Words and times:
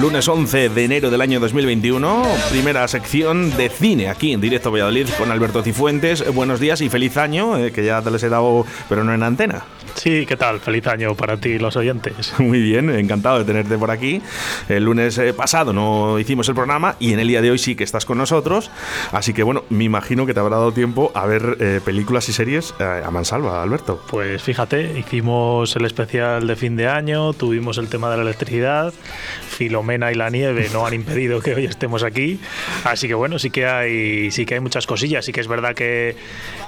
Lunes 0.00 0.26
11 0.26 0.70
de 0.70 0.84
enero 0.84 1.10
del 1.10 1.20
año 1.20 1.38
2021, 1.38 2.24
primera 2.50 2.88
sección 2.88 3.54
de 3.56 3.68
cine 3.68 4.08
aquí 4.08 4.32
en 4.32 4.40
directo 4.40 4.72
Valladolid 4.72 5.06
con 5.18 5.30
Alberto 5.30 5.62
Cifuentes. 5.62 6.24
Buenos 6.34 6.60
días 6.60 6.80
y 6.80 6.88
feliz 6.88 7.18
año, 7.18 7.58
eh, 7.58 7.72
que 7.72 7.84
ya 7.84 8.00
te 8.00 8.10
les 8.10 8.22
he 8.22 8.30
dado, 8.30 8.64
pero 8.88 9.04
no 9.04 9.12
en 9.12 9.22
antena. 9.22 9.64
Sí, 9.94 10.24
¿qué 10.24 10.38
tal? 10.38 10.60
Feliz 10.60 10.86
año 10.86 11.14
para 11.14 11.36
ti 11.36 11.50
y 11.50 11.58
los 11.58 11.76
oyentes. 11.76 12.32
Muy 12.38 12.62
bien, 12.62 12.88
encantado 12.88 13.38
de 13.38 13.44
tenerte 13.44 13.76
por 13.76 13.90
aquí. 13.90 14.22
El 14.68 14.84
lunes 14.84 15.18
eh, 15.18 15.34
pasado 15.34 15.74
no 15.74 16.18
hicimos 16.18 16.48
el 16.48 16.54
programa 16.54 16.96
y 16.98 17.12
en 17.12 17.20
el 17.20 17.28
día 17.28 17.42
de 17.42 17.50
hoy 17.50 17.58
sí 17.58 17.74
que 17.74 17.84
estás 17.84 18.06
con 18.06 18.16
nosotros. 18.16 18.70
Así 19.12 19.34
que 19.34 19.42
bueno, 19.42 19.64
me 19.68 19.84
imagino 19.84 20.24
que 20.24 20.32
te 20.32 20.40
habrá 20.40 20.56
dado 20.56 20.72
tiempo 20.72 21.12
a 21.14 21.26
ver 21.26 21.58
eh, 21.60 21.80
películas 21.84 22.28
y 22.30 22.32
series 22.32 22.74
a 22.80 23.10
mansalva, 23.10 23.62
Alberto. 23.62 24.02
Pues 24.08 24.42
fíjate, 24.42 24.98
hicimos 24.98 25.76
el 25.76 25.84
especial 25.84 26.46
de 26.46 26.56
fin 26.56 26.76
de 26.76 26.88
año, 26.88 27.34
tuvimos 27.34 27.76
el 27.76 27.88
tema 27.88 28.10
de 28.10 28.16
la 28.16 28.22
electricidad, 28.22 28.94
Filomena 29.82 30.12
y 30.12 30.14
la 30.14 30.30
nieve 30.30 30.68
no 30.72 30.86
han 30.86 30.94
impedido 30.94 31.40
que 31.40 31.54
hoy 31.54 31.64
estemos 31.64 32.04
aquí. 32.04 32.38
Así 32.84 33.08
que 33.08 33.14
bueno, 33.14 33.38
sí 33.38 33.50
que 33.50 33.66
hay, 33.66 34.30
sí 34.30 34.46
que 34.46 34.54
hay 34.54 34.60
muchas 34.60 34.86
cosillas. 34.86 35.24
Sí 35.24 35.32
que 35.32 35.40
es 35.40 35.48
verdad 35.48 35.74
que 35.74 36.16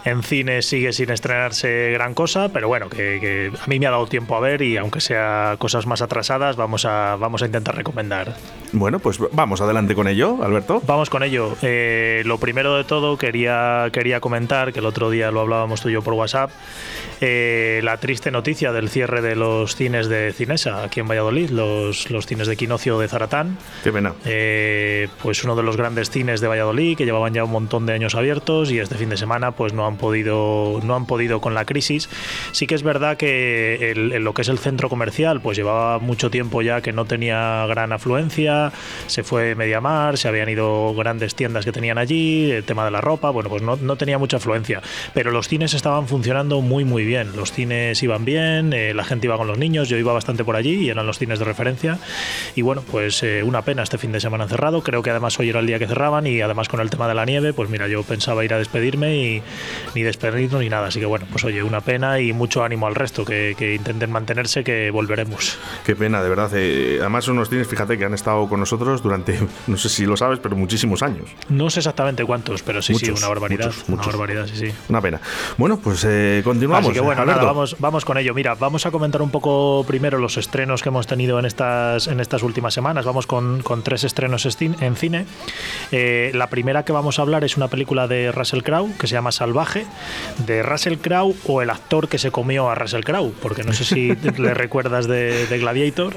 en 0.05 0.22
cine 0.22 0.62
sigue 0.62 0.92
sin 0.92 1.10
estrenarse 1.10 1.92
gran 1.92 2.14
cosa, 2.14 2.48
pero 2.52 2.66
bueno, 2.66 2.88
que, 2.88 3.52
a 3.58 3.66
mí 3.69 3.78
me 3.78 3.86
ha 3.86 3.91
dado 3.91 4.06
tiempo 4.06 4.36
a 4.36 4.41
ver 4.41 4.62
y 4.62 4.77
aunque 4.77 5.00
sea 5.00 5.56
cosas 5.58 5.86
más 5.86 6.02
atrasadas, 6.02 6.56
vamos 6.56 6.84
a, 6.84 7.16
vamos 7.16 7.42
a 7.42 7.46
intentar 7.46 7.77
recomendar. 7.77 8.34
Bueno, 8.72 8.98
pues 8.98 9.19
vamos 9.33 9.60
adelante 9.60 9.94
con 9.94 10.08
ello, 10.08 10.42
Alberto. 10.42 10.83
Vamos 10.86 11.08
con 11.08 11.22
ello. 11.22 11.56
Eh, 11.62 12.22
lo 12.27 12.39
primero 12.39 12.77
de 12.77 12.84
todo 12.84 13.17
quería, 13.17 13.89
quería 13.92 14.20
comentar, 14.20 14.72
que 14.72 14.80
el 14.80 14.86
otro 14.86 15.11
día 15.11 15.30
lo 15.30 15.41
hablábamos 15.41 15.80
tú 15.80 15.89
y 15.89 15.92
yo 15.92 16.02
por 16.02 16.14
WhatsApp, 16.14 16.50
eh, 17.20 17.80
la 17.84 17.98
triste 17.98 18.33
noticia 18.33 18.72
del 18.72 18.89
cierre 18.89 19.22
de 19.22 19.36
los 19.36 19.77
cines 19.77 20.08
de 20.08 20.33
Cinesa 20.33 20.83
aquí 20.83 21.00
en 21.00 21.08
Valladolid, 21.08 21.50
los, 21.50 22.11
los 22.11 22.27
cines 22.27 22.48
de 22.48 22.56
Quinocio 22.56 22.98
de 22.98 23.03
Zaratán. 23.08 23.58
Qué 23.83 23.92
pena. 23.92 24.14
Eh, 24.24 25.08
pues 25.22 25.44
uno 25.44 25.56
de 25.56 25.62
los 25.62 25.77
grandes 25.77 26.10
cines 26.10 26.41
de 26.41 26.48
Valladolid 26.48 26.97
que 26.97 27.05
llevaban 27.05 27.34
ya 27.34 27.44
un 27.44 27.50
montón 27.50 27.86
de 27.86 27.92
años 27.92 28.14
abiertos 28.14 28.70
y 28.70 28.78
este 28.78 28.94
fin 28.96 29.08
de 29.08 29.16
semana 29.16 29.52
pues 29.52 29.72
no 29.72 29.86
han 29.86 29.96
podido, 29.96 30.80
no 30.83 30.96
han 30.96 31.06
podido 31.06 31.41
con 31.41 31.55
la 31.55 31.64
crisis. 31.64 32.08
Sí 32.52 32.66
que 32.66 32.74
es 32.74 32.83
verdad 32.83 33.16
que 33.16 33.92
el, 33.92 34.08
lo 34.22 34.34
que 34.34 34.42
es 34.42 34.48
el 34.48 34.58
centro 34.58 34.88
comercial 34.88 35.41
pues 35.41 35.56
llevaba 35.56 35.98
mucho 35.98 36.30
tiempo 36.30 36.62
ya 36.62 36.80
que 36.80 36.92
no 36.92 37.05
tenía 37.05 37.66
gran 37.66 37.92
afluencia, 37.92 38.72
se 39.06 39.22
fue 39.22 39.55
Mediamar, 39.55 40.18
se 40.18 40.28
habían 40.28 40.48
ido 40.48 40.94
grandes 40.94 41.34
tiendas 41.34 41.64
que 41.64 41.72
tenían 41.72 41.98
allí, 41.98 42.50
el 42.50 42.64
tema 42.64 42.84
de 42.84 42.91
la 42.91 43.00
ropa, 43.00 43.30
bueno 43.30 43.48
pues 43.48 43.62
no, 43.62 43.77
no 43.77 43.96
tenía 43.96 44.18
mucha 44.18 44.39
afluencia, 44.39 44.83
pero 45.12 45.30
los 45.30 45.48
cines 45.48 45.74
estaban 45.74 46.08
funcionando 46.08 46.61
muy 46.61 46.84
muy 46.84 47.05
bien. 47.05 47.36
Los 47.36 47.52
cines 47.52 48.02
iban 48.02 48.24
bien, 48.24 48.72
eh, 48.72 48.94
la 48.94 49.05
gente 49.05 49.27
iba 49.27 49.36
con 49.36 49.46
los 49.46 49.58
niños, 49.58 49.89
yo 49.89 49.96
iba 49.96 50.12
bastante 50.12 50.44
por 50.44 50.56
allí 50.56 50.74
y 50.74 50.89
eran 50.89 51.06
los 51.06 51.18
cines 51.18 51.39
de 51.39 51.44
referencia. 51.44 51.98
Y 52.55 52.62
bueno, 52.62 52.83
pues 52.95 53.25
eh, 53.25 53.42
una 53.42 53.62
pena 53.62 53.83
este 53.83 53.98
fin 53.98 54.12
de 54.12 54.20
semana 54.20 54.47
cerrado. 54.47 54.81
Creo 54.84 55.03
que 55.03 55.11
además 55.11 55.37
hoy 55.41 55.48
era 55.48 55.59
el 55.59 55.67
día 55.67 55.81
que 55.81 55.89
cerraban 55.89 56.28
y 56.28 56.41
además 56.41 56.69
con 56.69 56.78
el 56.78 56.91
tema 56.91 57.09
de 57.09 57.14
la 57.14 57.25
nieve, 57.25 57.53
pues 57.53 57.69
mira, 57.69 57.89
yo 57.89 58.05
pensaba 58.05 58.45
ir 58.45 58.55
a 58.55 58.59
despedirme 58.59 59.17
y 59.17 59.42
ni 59.97 60.03
despedirnos 60.03 60.61
ni 60.61 60.69
nada. 60.69 60.86
Así 60.86 61.01
que 61.01 61.06
bueno, 61.06 61.27
pues 61.28 61.42
oye, 61.42 61.64
una 61.64 61.81
pena 61.81 62.20
y 62.20 62.33
mucho 62.33 62.62
ánimo 62.62 62.86
al 62.86 62.95
resto, 62.95 63.25
que, 63.25 63.75
intenten 63.75 64.12
mantenerse, 64.12 64.62
que 64.62 64.92
volveremos. 64.92 65.59
Qué 65.84 65.97
pena, 65.97 66.23
de 66.23 66.28
verdad. 66.28 66.53
Eh, 66.55 66.98
además 67.01 67.25
son 67.25 67.34
unos 67.39 67.48
cines, 67.48 67.67
fíjate, 67.67 67.98
que 67.98 68.05
han 68.05 68.14
estado 68.14 68.48
con 68.48 68.61
nosotros 68.61 69.03
durante, 69.03 69.41
no 69.67 69.77
sé 69.77 69.89
si 69.89 70.06
lo 70.06 70.17
sabes, 70.17 70.39
pero 70.39 70.55
muchísimos 70.55 71.03
años. 71.03 71.25
No 71.48 71.70
sé 71.70 71.81
exactamente 71.81 72.25
cuántos, 72.25 72.62
pero 72.62 72.81
sí, 72.81 72.95
sí, 72.95 73.11
una 73.11 73.27
barbaridad. 73.27 73.73
Una 73.89 74.02
barbaridad, 74.05 74.47
sí, 74.47 74.68
sí. 74.68 74.73
Una 74.89 75.01
pena. 75.01 75.20
Bueno, 75.58 75.80
pues 75.80 76.07
continuamos. 76.45 76.85
Así 76.85 76.95
que 76.95 77.01
bueno, 77.01 77.27
vamos, 77.27 77.74
vamos 77.80 78.05
con 78.05 78.18
ello. 78.18 78.35
Mira, 78.35 78.55
vamos 78.55 78.86
a 78.86 78.92
comentar 78.92 79.20
un 79.20 79.30
poco 79.30 79.85
primero 79.85 80.18
los 80.18 80.36
estrenos 80.36 80.80
que 80.80 80.91
hemos 80.91 81.08
tenido 81.08 81.41
en 81.41 81.45
estas, 81.45 82.07
en 82.07 82.20
estas 82.20 82.45
últimas 82.45 82.73
semanas. 82.74 83.05
Vamos 83.05 83.27
con, 83.27 83.62
con 83.62 83.83
tres 83.83 84.05
estrenos 84.05 84.45
en 84.45 84.96
cine. 84.96 85.27
Eh, 85.92 86.30
la 86.35 86.48
primera 86.48 86.85
que 86.85 86.92
vamos 86.92 87.18
a 87.18 87.23
hablar 87.23 87.45
es 87.45 87.57
una 87.57 87.68
película 87.68 88.07
de 88.07 88.33
Russell 88.33 88.62
Crowe 88.62 88.92
que 88.98 89.07
se 89.07 89.14
llama 89.14 89.33
Salvaje, 89.33 89.86
de 90.46 90.62
Russell 90.62 90.96
Crowe 90.96 91.35
o 91.46 91.62
el 91.62 91.70
actor 91.70 92.08
que 92.08 92.18
se 92.18 92.30
comió 92.30 92.68
a 92.68 92.74
Russell 92.74 93.02
Crowe, 93.02 93.33
porque 93.40 93.62
no 93.62 93.73
sé 93.73 93.85
si 93.85 94.14
le 94.39 94.55
recuerdas 94.55 95.07
de, 95.07 95.46
Gladiator. 95.58 96.14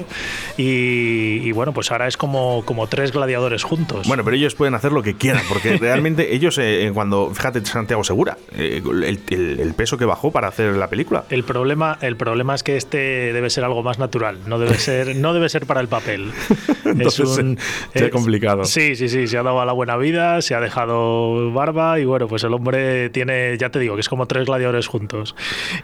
Y, 0.56 1.52
bueno, 1.52 1.72
pues 1.72 1.90
ahora 1.92 2.08
es 2.08 2.16
como, 2.16 2.64
como 2.64 2.86
tres 2.88 3.12
gladiadores 3.12 3.62
juntos. 3.62 4.06
Bueno, 4.08 4.24
pero 4.24 4.36
ellos 4.36 4.54
pueden 4.54 4.74
hacer 4.74 4.92
lo 4.92 5.02
que 5.02 5.14
quieran, 5.14 5.42
porque 5.48 5.76
realmente 5.80 6.34
ellos, 6.34 6.58
eh, 6.58 6.90
cuando, 6.92 7.32
fíjate, 7.32 7.64
Santiago 7.64 8.04
Segura, 8.04 8.36
eh, 8.56 8.82
el, 9.30 9.74
peso 9.74 9.96
que 9.96 10.04
bajó 10.04 10.32
para 10.32 10.48
hacer 10.48 10.74
la 10.74 10.88
película. 10.88 11.24
El 11.30 11.44
problema, 11.44 11.98
el 12.00 12.16
problema 12.16 12.54
es 12.54 12.62
que 12.62 12.76
este 12.76 13.32
debe 13.32 13.48
ser 13.50 13.64
algo 13.64 13.82
más 13.82 13.98
natural, 13.98 14.38
no 14.46 14.58
debe 14.58 14.78
ser, 14.78 15.14
no 15.16 15.32
debe 15.32 15.48
ser 15.48 15.66
para 15.66 15.80
el 15.80 15.88
papel. 15.88 16.32
es 16.98 17.18
un 17.20 17.58
es, 17.94 18.08
complicado. 18.10 18.64
Sí, 18.64 18.96
sí, 18.96 19.08
sí, 19.08 19.26
se 19.26 19.38
ha 19.38 19.42
dado 19.42 19.60
a 19.60 19.66
la 19.66 19.72
buena 19.72 19.96
vida, 19.96 20.42
se 20.42 20.54
ha 20.54 20.60
dejado 20.60 21.52
barba 21.52 21.98
y 22.00 22.04
bueno, 22.04 22.28
pues 22.28 22.44
el 22.44 22.52
hombre 22.54 23.10
tiene, 23.10 23.56
ya 23.58 23.70
te 23.70 23.78
digo, 23.78 23.94
que 23.94 24.00
es 24.00 24.08
como 24.08 24.26
tres 24.26 24.46
gladiadores 24.46 24.86
juntos. 24.86 25.34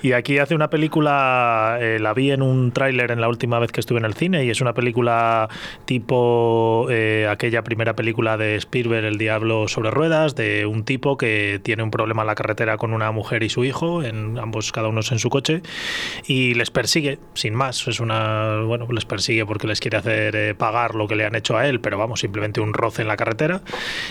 Y 0.03 0.13
aquí 0.13 0.39
hace 0.39 0.55
una 0.55 0.71
película, 0.71 1.79
eh, 1.81 1.99
la 2.01 2.15
vi 2.15 2.31
en 2.31 2.43
un 2.43 2.73
tráiler 2.73 3.11
en 3.11 3.21
la 3.21 3.29
última 3.29 3.59
vez 3.59 3.73
que 3.73 3.81
estuve 3.81 3.99
en 3.99 4.05
el 4.05 4.15
cine 4.15 4.45
y 4.45 4.51
es 4.51 4.61
una 4.61 4.75
película 4.75 5.49
tipo 5.85 6.87
eh, 6.91 7.27
aquella 7.31 7.63
primera 7.63 7.95
película 7.95 8.37
de 8.37 8.57
Spielberg, 8.57 9.05
El 9.05 9.19
Diablo 9.19 9.69
sobre 9.69 9.91
ruedas, 9.91 10.35
de 10.35 10.67
un 10.67 10.85
tipo 10.85 11.17
que 11.17 11.61
tiene 11.63 11.83
un 11.83 11.91
problema 11.91 12.23
en 12.23 12.27
la 12.29 12.35
carretera 12.35 12.77
con 12.77 12.93
una 12.93 13.11
mujer 13.13 13.43
y 13.43 13.49
su 13.49 13.65
hijo, 13.65 14.03
en 14.03 14.39
ambos 14.39 14.73
cada 14.73 14.89
uno 14.89 15.01
en 15.11 15.19
su 15.19 15.29
coche 15.29 15.63
y 16.27 16.55
les 16.55 16.71
persigue, 16.71 17.19
sin 17.35 17.55
más. 17.55 17.87
Es 17.89 18.01
una, 18.01 18.63
bueno, 18.63 18.87
les 18.91 19.05
persigue 19.05 19.45
porque 19.47 19.67
les 19.67 19.81
quiere 19.81 19.97
hacer 19.97 20.37
eh, 20.37 20.54
pagar 20.55 20.95
lo 20.95 21.07
que 21.09 21.17
le 21.17 21.25
han 21.25 21.35
hecho 21.35 21.57
a 21.57 21.67
él, 21.67 21.81
pero 21.81 21.99
vamos, 21.99 22.21
simplemente 22.21 22.61
un 22.61 22.75
roce 22.75 23.03
en 23.03 23.09
la 23.09 23.17
carretera. 23.17 23.63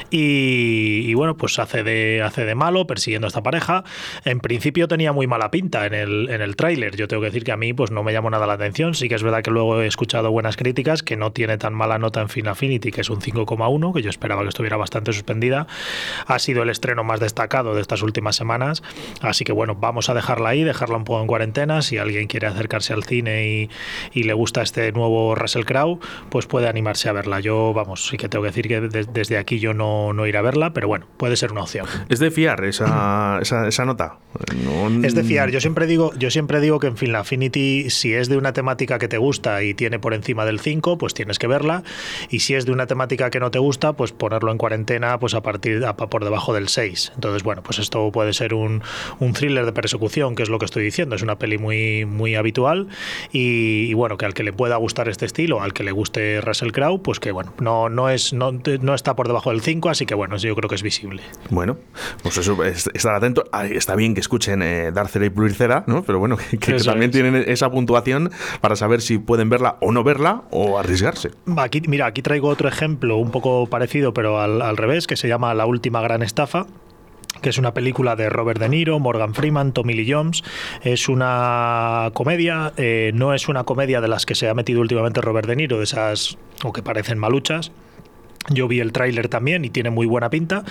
Y, 0.09 1.14
bueno, 1.14 1.38
pues 1.38 1.59
hace 1.59 1.84
de, 1.84 2.22
hace 2.22 2.46
de 2.46 2.56
malo 2.56 2.88
persiguiendo 2.88 3.28
a 3.28 3.30
esta 3.30 3.44
pareja. 3.44 3.84
En 4.26 4.40
principio 4.40 4.88
tenía 4.88 5.12
muy 5.12 5.28
mala 5.28 5.52
pinta 5.52 5.86
en 5.86 5.94
el, 5.94 6.30
en 6.30 6.42
el 6.42 6.56
tráiler. 6.56 6.96
Yo 6.96 7.08
tengo 7.08 7.22
que 7.22 7.28
decir 7.28 7.44
que 7.44 7.52
a 7.52 7.58
mí 7.58 7.74
pues 7.74 7.92
no 7.92 8.04
me 8.04 8.14
llamó 8.14 8.30
nada 8.30 8.48
la 8.48 8.54
atención. 8.54 8.94
Sí 8.94 9.09
que 9.09 9.16
es 9.16 9.24
verdad 9.24 9.42
que 9.42 9.52
luego 9.52 9.81
he 9.81 9.88
escuchado 9.88 10.31
buenas 10.31 10.58
críticas, 10.58 11.04
que 11.04 11.18
no 11.18 11.31
tiene 11.31 11.58
tan 11.58 11.74
mala 11.74 11.98
nota 12.00 12.22
en 12.22 12.30
Fin 12.30 12.48
Affinity, 12.48 12.92
que 12.92 13.02
es 13.02 13.10
un 13.10 13.20
5,1, 13.20 13.94
que 13.94 14.02
yo 14.02 14.10
esperaba 14.10 14.44
que 14.44 14.50
estuviera 14.50 14.78
bastante 14.78 15.14
suspendida. 15.14 15.68
Ha 16.28 16.40
sido 16.40 16.64
el 16.64 16.70
estreno 16.70 17.04
más 17.04 17.20
destacado 17.20 17.75
de 17.75 17.81
estas 17.81 18.02
últimas 18.02 18.36
semanas. 18.36 18.84
Así 19.22 19.44
que 19.44 19.52
bueno, 19.52 19.75
vamos 19.75 20.10
a 20.10 20.14
dejarla 20.14 20.50
ahí, 20.50 20.64
dejarla 20.64 20.98
un 20.98 21.04
poco 21.04 21.22
en 21.22 21.28
cuarentena. 21.28 21.81
Si 21.81 21.98
alguien 21.98 22.28
quiere 22.28 22.48
acercarse 22.48 22.94
al 22.94 23.04
cine 23.04 23.48
y, 23.48 23.70
y 24.14 24.24
le 24.24 24.34
gusta 24.34 24.62
este 24.62 24.92
nuevo 24.92 25.36
Russell 25.36 25.66
Crowe, 25.66 26.00
pues 26.33 26.47
puede 26.47 26.67
animarse 26.67 27.09
a 27.09 27.11
verla. 27.11 27.41
Yo, 27.41 27.73
vamos, 27.73 28.07
sí 28.07 28.17
que 28.17 28.27
tengo 28.27 28.41
que 28.41 28.49
decir 28.49 28.67
que 28.67 28.81
desde 28.81 29.38
aquí 29.38 29.59
yo 29.59 29.75
no, 29.75 30.13
no 30.13 30.25
ir 30.25 30.35
a 30.35 30.41
verla, 30.41 30.73
pero 30.73 30.88
bueno, 30.88 31.05
puede 31.17 31.35
ser 31.35 31.51
una 31.51 31.61
opción. 31.61 31.85
¿Es 32.09 32.17
de 32.17 32.31
fiar 32.31 32.66
esa, 32.66 33.39
esa, 33.39 33.85
nota? 33.85 34.17
Es 35.03 35.13
de 35.13 35.23
fiar. 35.23 35.51
Yo 35.51 35.61
siempre 35.61 35.85
digo, 35.85 36.11
yo 36.17 36.31
siempre 36.31 36.59
digo 36.59 36.79
que 36.79 36.88
en 36.88 36.97
fin, 36.97 37.11
la 37.11 37.19
Affinity, 37.19 37.91
si 37.91 38.16
es 38.16 38.29
de 38.29 38.38
una 38.38 38.51
temática 38.51 38.97
que 38.97 39.07
te 39.07 39.19
gusta 39.19 39.61
y 39.61 39.75
tiene 39.75 39.99
por 39.99 40.16
encima 40.16 40.44
del 40.44 40.59
5, 40.59 40.97
pues 40.97 41.13
tienes 41.13 41.38
que 41.38 41.45
verla. 41.45 41.83
Y 42.31 42.39
si 42.39 42.55
es 42.55 42.65
de 42.65 42.71
una 42.71 42.88
temática 42.88 43.29
que 43.29 43.39
no 43.39 43.51
te 43.51 43.59
gusta, 43.59 43.94
pues 43.94 44.11
ponerlo 44.11 44.51
en 44.51 44.57
cuarentena, 44.57 45.19
pues 45.19 45.35
a 45.35 45.44
partir 45.44 45.85
a, 45.85 45.95
por 45.95 46.23
debajo 46.23 46.51
del 46.55 46.67
6. 46.67 47.11
Entonces, 47.13 47.44
bueno, 47.44 47.61
pues 47.61 47.77
esto 47.77 48.11
puede 48.11 48.33
ser 48.33 48.55
un, 48.55 48.81
un 49.19 49.33
thriller 49.33 49.67
de 49.67 49.71
persecución, 49.71 50.33
que 50.33 50.41
es 50.41 50.50
lo 50.50 50.57
que 50.57 50.65
estoy 50.65 50.83
diciendo. 50.83 51.15
Es 51.15 51.21
una 51.21 51.38
peli 51.38 51.59
muy, 51.59 52.05
muy 52.05 52.33
habitual. 52.33 52.88
Y, 53.31 53.85
y 53.85 53.94
bueno, 53.94 54.17
que 54.17 54.25
al 54.25 54.33
que 54.33 54.41
le 54.41 54.51
pueda 54.51 54.77
gustar 54.77 55.09
este 55.09 55.27
estilo, 55.27 55.61
al 55.61 55.74
que 55.74 55.83
le 55.83 55.91
guste 55.91 56.23
Russell 56.42 56.72
Crowe, 56.72 57.00
pues 57.00 57.20
que 57.20 57.31
bueno, 57.31 57.54
no, 57.60 57.90
no, 57.90 58.10
es, 58.10 58.34
no, 58.34 58.52
no 58.52 58.96
está 58.96 59.16
por 59.16 59.28
debajo 59.28 59.50
del 59.52 59.62
5, 59.62 59.90
así 59.90 60.06
que 60.06 60.16
bueno, 60.16 60.38
yo 60.38 60.56
creo 60.56 60.70
que 60.70 60.75
es 60.75 60.84
visible. 60.84 61.22
Bueno, 61.50 61.78
pues 62.22 62.38
eso, 62.38 62.64
estar 62.64 63.16
atento. 63.16 63.46
Está 63.72 63.96
bien 63.96 64.14
que 64.14 64.20
escuchen 64.20 64.62
eh, 64.62 64.92
y 64.92 65.30
Pluir 65.30 65.54
Cera, 65.54 65.84
¿no? 65.88 66.04
Pero 66.04 66.20
bueno, 66.20 66.38
que, 66.60 66.74
también 66.75 67.12
tienen 67.12 67.36
esa 67.48 67.70
puntuación 67.72 68.31
para 68.62 68.75
saber 68.75 69.02
si 69.02 69.18
pueden 69.18 69.50
verla 69.50 69.78
o 69.81 69.92
no 69.92 70.04
verla 70.04 70.44
o 70.52 70.78
arriesgarse. 70.78 71.31
Aquí, 71.58 71.81
mira, 71.88 72.08
aquí 72.08 72.22
traigo 72.22 72.48
otro 72.50 72.68
ejemplo 72.68 73.18
un 73.18 73.31
poco 73.31 73.68
parecido, 73.68 74.14
pero 74.14 74.40
al, 74.40 74.62
al 74.62 74.78
revés, 74.78 75.08
que 75.08 75.16
se 75.16 75.28
llama 75.28 75.54
La 75.54 75.66
última 75.66 76.02
gran 76.02 76.24
estafa 76.24 76.68
que 77.41 77.50
es 77.50 77.57
una 77.57 77.74
película 77.74 78.15
de 78.15 78.30
Robert 78.30 78.59
De 78.59 78.69
Niro, 78.69 79.00
Morgan 79.00 79.33
Freeman, 79.33 79.74
Tommy 79.74 79.94
Lee 79.94 80.12
Jones. 80.12 80.44
Es 80.81 81.09
una 81.09 82.12
comedia, 82.13 82.74
eh, 82.77 83.12
no 83.13 83.33
es 83.33 83.47
una 83.50 83.63
comedia 83.63 84.01
de 84.01 84.07
las 84.07 84.25
que 84.25 84.35
se 84.35 84.50
ha 84.50 84.53
metido 84.53 84.81
últimamente 84.81 85.21
Robert 85.21 85.47
De 85.47 85.56
Niro, 85.56 85.77
de 85.77 85.83
esas 85.83 86.38
o 86.63 86.71
que 86.71 86.83
parecen 86.83 87.18
maluchas 87.18 87.71
Yo 88.50 88.68
vi 88.68 88.80
el 88.80 88.92
tráiler 88.92 89.30
también 89.30 89.63
y 89.63 89.69
tiene 89.69 89.90
muy 89.90 90.06
buena 90.06 90.30
pinta. 90.30 90.63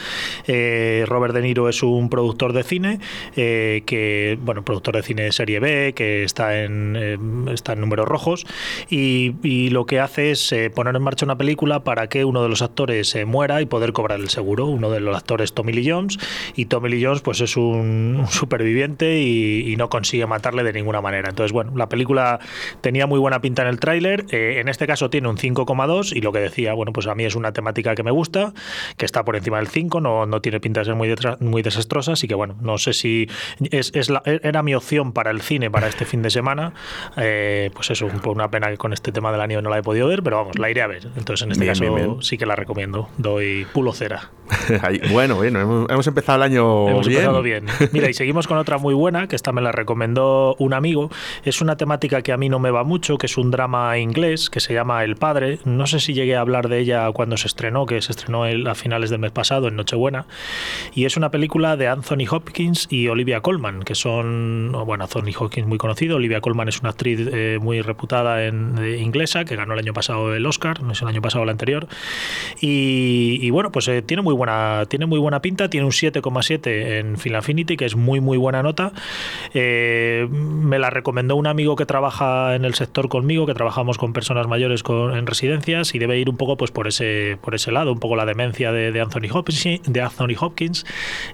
Eh, 0.46 1.04
Robert 1.06 1.34
De 1.34 1.40
Niro 1.40 1.68
es 1.68 1.82
un 1.82 2.10
productor 2.10 2.52
de 2.52 2.64
cine 2.64 3.00
eh, 3.36 3.82
que, 3.86 4.38
bueno, 4.42 4.62
productor 4.62 4.96
de 4.96 5.02
cine 5.02 5.22
de 5.22 5.32
serie 5.32 5.58
B, 5.58 5.94
que 5.94 6.24
está 6.24 6.62
en, 6.62 6.96
eh, 6.98 7.18
está 7.52 7.72
en 7.72 7.80
números 7.80 8.06
rojos 8.06 8.46
y, 8.90 9.32
lo 9.72 9.86
que 9.86 10.00
hace 10.00 10.32
es 10.32 10.54
poner 10.74 10.96
en 10.96 11.02
marcha 11.02 11.24
una 11.24 11.38
película 11.38 11.84
para 11.84 12.08
que 12.08 12.24
uno 12.24 12.42
de 12.42 12.48
los 12.48 12.62
actores 12.62 13.08
se 13.08 13.24
muera 13.24 13.62
y 13.62 13.66
poder 13.66 13.92
cobrar 13.92 14.20
el 14.20 14.28
seguro. 14.28 14.66
Uno 14.66 14.90
de 14.90 15.00
los 15.00 15.16
actores, 15.16 15.54
Tommy 15.54 15.72
Lee 15.72 15.88
Jones, 15.88 16.18
y 16.56 16.66
Tommy 16.66 16.90
Lee 16.90 17.02
Jones 17.02 17.20
pues 17.20 17.40
es 17.40 17.56
un, 17.56 18.26
superviviente 18.28 19.20
y, 19.20 19.74
no 19.76 19.88
consigue 19.88 20.26
matarle 20.26 20.64
de 20.64 20.72
ninguna 20.72 21.00
manera. 21.00 21.30
Entonces, 21.30 21.52
bueno, 21.52 21.72
la 21.76 21.88
película 21.88 22.40
tenía 22.82 23.06
muy 23.06 23.18
buena 23.18 23.40
pinta 23.40 23.62
en 23.62 23.68
el 23.68 23.78
tráiler. 23.78 24.26
en 24.30 24.68
este 24.68 24.86
caso 24.86 25.08
tiene 25.08 25.28
un 25.28 25.38
5,2 25.38 26.14
y 26.14 26.20
lo 26.20 26.32
que 26.32 26.40
decía, 26.40 26.74
bueno, 26.74 26.92
pues 26.92 27.06
a 27.06 27.14
mí 27.14 27.24
es 27.24 27.34
una 27.34 27.52
que 27.72 28.02
me 28.02 28.10
gusta, 28.10 28.52
que 28.96 29.04
está 29.06 29.24
por 29.24 29.36
encima 29.36 29.58
del 29.58 29.68
5, 29.68 30.00
no, 30.00 30.26
no 30.26 30.40
tiene 30.40 30.60
pinta 30.60 30.80
de 30.80 30.86
ser 30.86 30.94
muy, 30.94 31.08
detra- 31.08 31.38
muy 31.40 31.62
desastrosa, 31.62 32.12
así 32.12 32.26
que 32.28 32.34
bueno, 32.34 32.56
no 32.60 32.78
sé 32.78 32.92
si 32.92 33.28
es, 33.70 33.90
es 33.94 34.10
la- 34.10 34.22
era 34.24 34.62
mi 34.62 34.74
opción 34.74 35.12
para 35.12 35.30
el 35.30 35.40
cine 35.42 35.70
para 35.70 35.88
este 35.88 36.04
fin 36.04 36.22
de 36.22 36.30
semana. 36.30 36.72
Eh, 37.16 37.70
pues 37.74 37.90
eso, 37.90 38.06
un 38.06 38.20
una 38.32 38.50
pena 38.50 38.70
que 38.70 38.78
con 38.78 38.92
este 38.94 39.12
tema 39.12 39.30
del 39.32 39.40
año 39.42 39.60
no 39.60 39.68
la 39.68 39.78
he 39.78 39.82
podido 39.82 40.08
ver, 40.08 40.22
pero 40.22 40.36
vamos, 40.38 40.58
la 40.58 40.70
iré 40.70 40.80
a 40.82 40.86
ver. 40.86 41.08
Entonces 41.16 41.44
en 41.44 41.52
este 41.52 41.64
Bien, 41.64 41.74
caso 41.74 41.94
bien, 41.94 41.94
bien. 42.12 42.22
sí 42.22 42.38
que 42.38 42.46
la 42.46 42.56
recomiendo. 42.56 43.08
Doy 43.18 43.66
pulo 43.72 43.92
cera. 43.92 44.30
Bueno, 45.12 45.36
bueno, 45.36 45.60
hemos, 45.60 45.90
hemos 45.90 46.06
empezado 46.06 46.36
el 46.36 46.42
año 46.42 46.88
Hemos 46.88 47.06
bien. 47.06 47.20
empezado 47.20 47.42
bien. 47.42 47.66
Mira, 47.92 48.08
y 48.08 48.14
seguimos 48.14 48.46
con 48.46 48.58
otra 48.58 48.78
muy 48.78 48.94
buena, 48.94 49.26
que 49.28 49.36
esta 49.36 49.52
me 49.52 49.60
la 49.60 49.72
recomendó 49.72 50.54
un 50.58 50.72
amigo. 50.74 51.10
Es 51.44 51.60
una 51.60 51.76
temática 51.76 52.22
que 52.22 52.32
a 52.32 52.36
mí 52.36 52.48
no 52.48 52.58
me 52.58 52.70
va 52.70 52.84
mucho, 52.84 53.18
que 53.18 53.26
es 53.26 53.36
un 53.36 53.50
drama 53.50 53.98
inglés 53.98 54.50
que 54.50 54.60
se 54.60 54.72
llama 54.74 55.04
El 55.04 55.16
Padre. 55.16 55.58
No 55.64 55.86
sé 55.86 56.00
si 56.00 56.14
llegué 56.14 56.36
a 56.36 56.40
hablar 56.40 56.68
de 56.68 56.78
ella 56.78 57.10
cuando 57.12 57.36
se 57.36 57.46
estrenó, 57.52 57.86
que 57.86 58.00
se 58.02 58.12
estrenó 58.12 58.44
a 58.44 58.74
finales 58.74 59.10
del 59.10 59.20
mes 59.20 59.30
pasado, 59.30 59.68
en 59.68 59.76
Nochebuena. 59.76 60.26
Y 60.94 61.04
es 61.04 61.16
una 61.16 61.30
película 61.30 61.76
de 61.76 61.88
Anthony 61.88 62.26
Hopkins 62.30 62.88
y 62.90 63.08
Olivia 63.08 63.40
Colman, 63.40 63.82
que 63.82 63.94
son, 63.94 64.72
bueno, 64.86 65.04
Anthony 65.04 65.32
Hopkins 65.38 65.66
muy 65.66 65.78
conocido, 65.78 66.16
Olivia 66.16 66.40
Colman 66.40 66.68
es 66.68 66.80
una 66.80 66.90
actriz 66.90 67.20
eh, 67.32 67.58
muy 67.60 67.82
reputada 67.82 68.44
eh, 68.44 68.50
inglesa, 69.00 69.44
que 69.44 69.56
ganó 69.56 69.74
el 69.74 69.80
año 69.80 69.92
pasado 69.92 70.34
el 70.34 70.44
Oscar, 70.46 70.82
no 70.82 70.92
es 70.92 71.02
el 71.02 71.08
año 71.08 71.22
pasado 71.22 71.44
el 71.44 71.50
anterior. 71.50 71.86
Y, 72.60 73.48
bueno, 73.50 73.70
pues 73.70 73.88
eh, 73.88 74.02
tiene 74.02 74.22
muy 74.22 74.34
buena 74.34 74.84
tiene 74.88 75.06
muy 75.06 75.18
buena 75.18 75.40
pinta, 75.40 75.68
tiene 75.68 75.84
un 75.84 75.92
7,7 75.92 76.98
en 76.98 77.18
Film 77.18 77.36
Affinity, 77.36 77.76
que 77.76 77.84
es 77.84 77.96
muy 77.96 78.20
muy 78.20 78.38
buena 78.38 78.62
nota. 78.62 78.92
Me 79.54 80.78
la 80.78 80.90
recomendó 80.90 81.36
un 81.36 81.46
amigo 81.46 81.76
que 81.76 81.86
trabaja 81.86 82.54
en 82.54 82.64
el 82.64 82.74
sector 82.74 83.08
conmigo, 83.08 83.46
que 83.46 83.54
trabajamos 83.54 83.98
con 83.98 84.12
personas 84.12 84.46
mayores 84.48 84.82
en 84.88 85.26
residencias 85.26 85.94
y 85.94 85.98
debe 85.98 86.18
ir 86.18 86.28
un 86.28 86.36
poco 86.36 86.56
pues 86.56 86.70
por 86.70 86.86
ese 86.86 87.38
por 87.42 87.54
ese 87.54 87.72
lado, 87.72 87.92
un 87.92 87.98
poco 87.98 88.16
la 88.16 88.24
demencia 88.24 88.72
de, 88.72 88.98
Anthony 89.00 89.28
Hopkins, 89.30 89.82
de 89.84 90.00
Anthony 90.00 90.36
Hopkins 90.40 90.86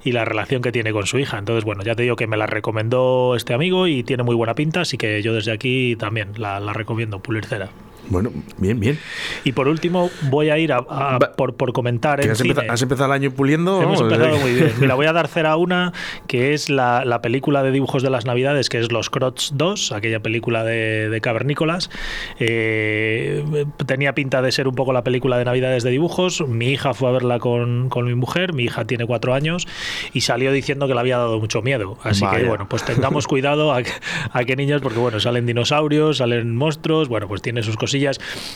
y 0.04 0.12
la 0.12 0.24
relación 0.24 0.62
que 0.62 0.72
tiene 0.72 0.92
con 0.92 1.06
su 1.06 1.18
hija. 1.18 1.38
Entonces, 1.38 1.64
bueno, 1.64 1.82
ya 1.84 1.94
te 1.94 2.02
digo 2.02 2.16
que 2.16 2.26
me 2.26 2.36
la 2.36 2.46
recomendó 2.46 3.36
este 3.36 3.54
amigo 3.54 3.86
y 3.86 4.02
tiene 4.02 4.22
muy 4.22 4.34
buena 4.34 4.54
pinta, 4.54 4.80
así 4.80 4.96
que 4.96 5.22
yo 5.22 5.34
desde 5.34 5.52
aquí 5.52 5.96
también 5.96 6.32
la, 6.36 6.58
la 6.60 6.72
recomiendo, 6.72 7.20
Pulir 7.20 7.44
Cera. 7.44 7.70
Bueno, 8.10 8.30
bien, 8.58 8.80
bien. 8.80 8.98
Y 9.44 9.52
por 9.52 9.68
último, 9.68 10.10
voy 10.30 10.50
a 10.50 10.58
ir 10.58 10.72
a, 10.72 10.78
a- 10.78 11.18
Va- 11.18 11.32
por, 11.36 11.54
por 11.56 11.72
comentar 11.72 12.18
¿Que 12.20 12.26
en 12.26 12.32
has, 12.32 12.38
cine. 12.38 12.50
empezado, 12.50 12.72
has 12.72 12.82
empezado 12.82 13.06
el 13.06 13.12
año 13.12 13.30
puliendo? 13.30 13.82
Hemos 13.82 14.00
empezado 14.00 14.36
muy 14.38 14.52
bien. 14.52 14.72
Mira, 14.80 14.94
voy 14.94 15.06
a 15.06 15.12
dar 15.12 15.28
cera 15.28 15.52
a 15.52 15.56
una 15.56 15.92
que 16.26 16.54
es 16.54 16.70
la, 16.70 17.04
la 17.04 17.20
película 17.20 17.62
de 17.62 17.70
dibujos 17.70 18.02
de 18.02 18.10
las 18.10 18.24
Navidades, 18.24 18.68
que 18.68 18.78
es 18.78 18.90
Los 18.92 19.10
Crocs 19.10 19.52
2, 19.54 19.92
aquella 19.92 20.20
película 20.20 20.64
de, 20.64 21.08
de 21.10 21.20
cavernícolas. 21.20 21.90
Eh, 22.40 23.44
tenía 23.86 24.14
pinta 24.14 24.42
de 24.42 24.52
ser 24.52 24.68
un 24.68 24.74
poco 24.74 24.92
la 24.92 25.04
película 25.04 25.36
de 25.38 25.44
Navidades 25.44 25.82
de 25.82 25.90
dibujos. 25.90 26.40
Mi 26.48 26.68
hija 26.70 26.94
fue 26.94 27.08
a 27.10 27.12
verla 27.12 27.38
con, 27.38 27.88
con 27.88 28.06
mi 28.06 28.14
mujer, 28.14 28.52
mi 28.52 28.64
hija 28.64 28.84
tiene 28.84 29.06
cuatro 29.06 29.34
años, 29.34 29.66
y 30.12 30.22
salió 30.22 30.50
diciendo 30.52 30.88
que 30.88 30.94
le 30.94 31.00
había 31.00 31.18
dado 31.18 31.38
mucho 31.40 31.62
miedo. 31.62 31.98
Así 32.02 32.20
que, 32.20 32.26
Vaya. 32.26 32.48
bueno, 32.48 32.68
pues 32.68 32.84
tengamos 32.84 33.26
cuidado 33.26 33.72
a, 33.72 33.82
que- 33.82 33.90
a 34.32 34.44
qué 34.44 34.56
niños, 34.56 34.80
porque, 34.80 34.98
bueno, 34.98 35.20
salen 35.20 35.46
dinosaurios, 35.46 36.18
salen 36.18 36.56
monstruos, 36.56 37.08
bueno, 37.08 37.28
pues 37.28 37.42
tiene 37.42 37.62
sus 37.62 37.76
cosillas. 37.76 37.97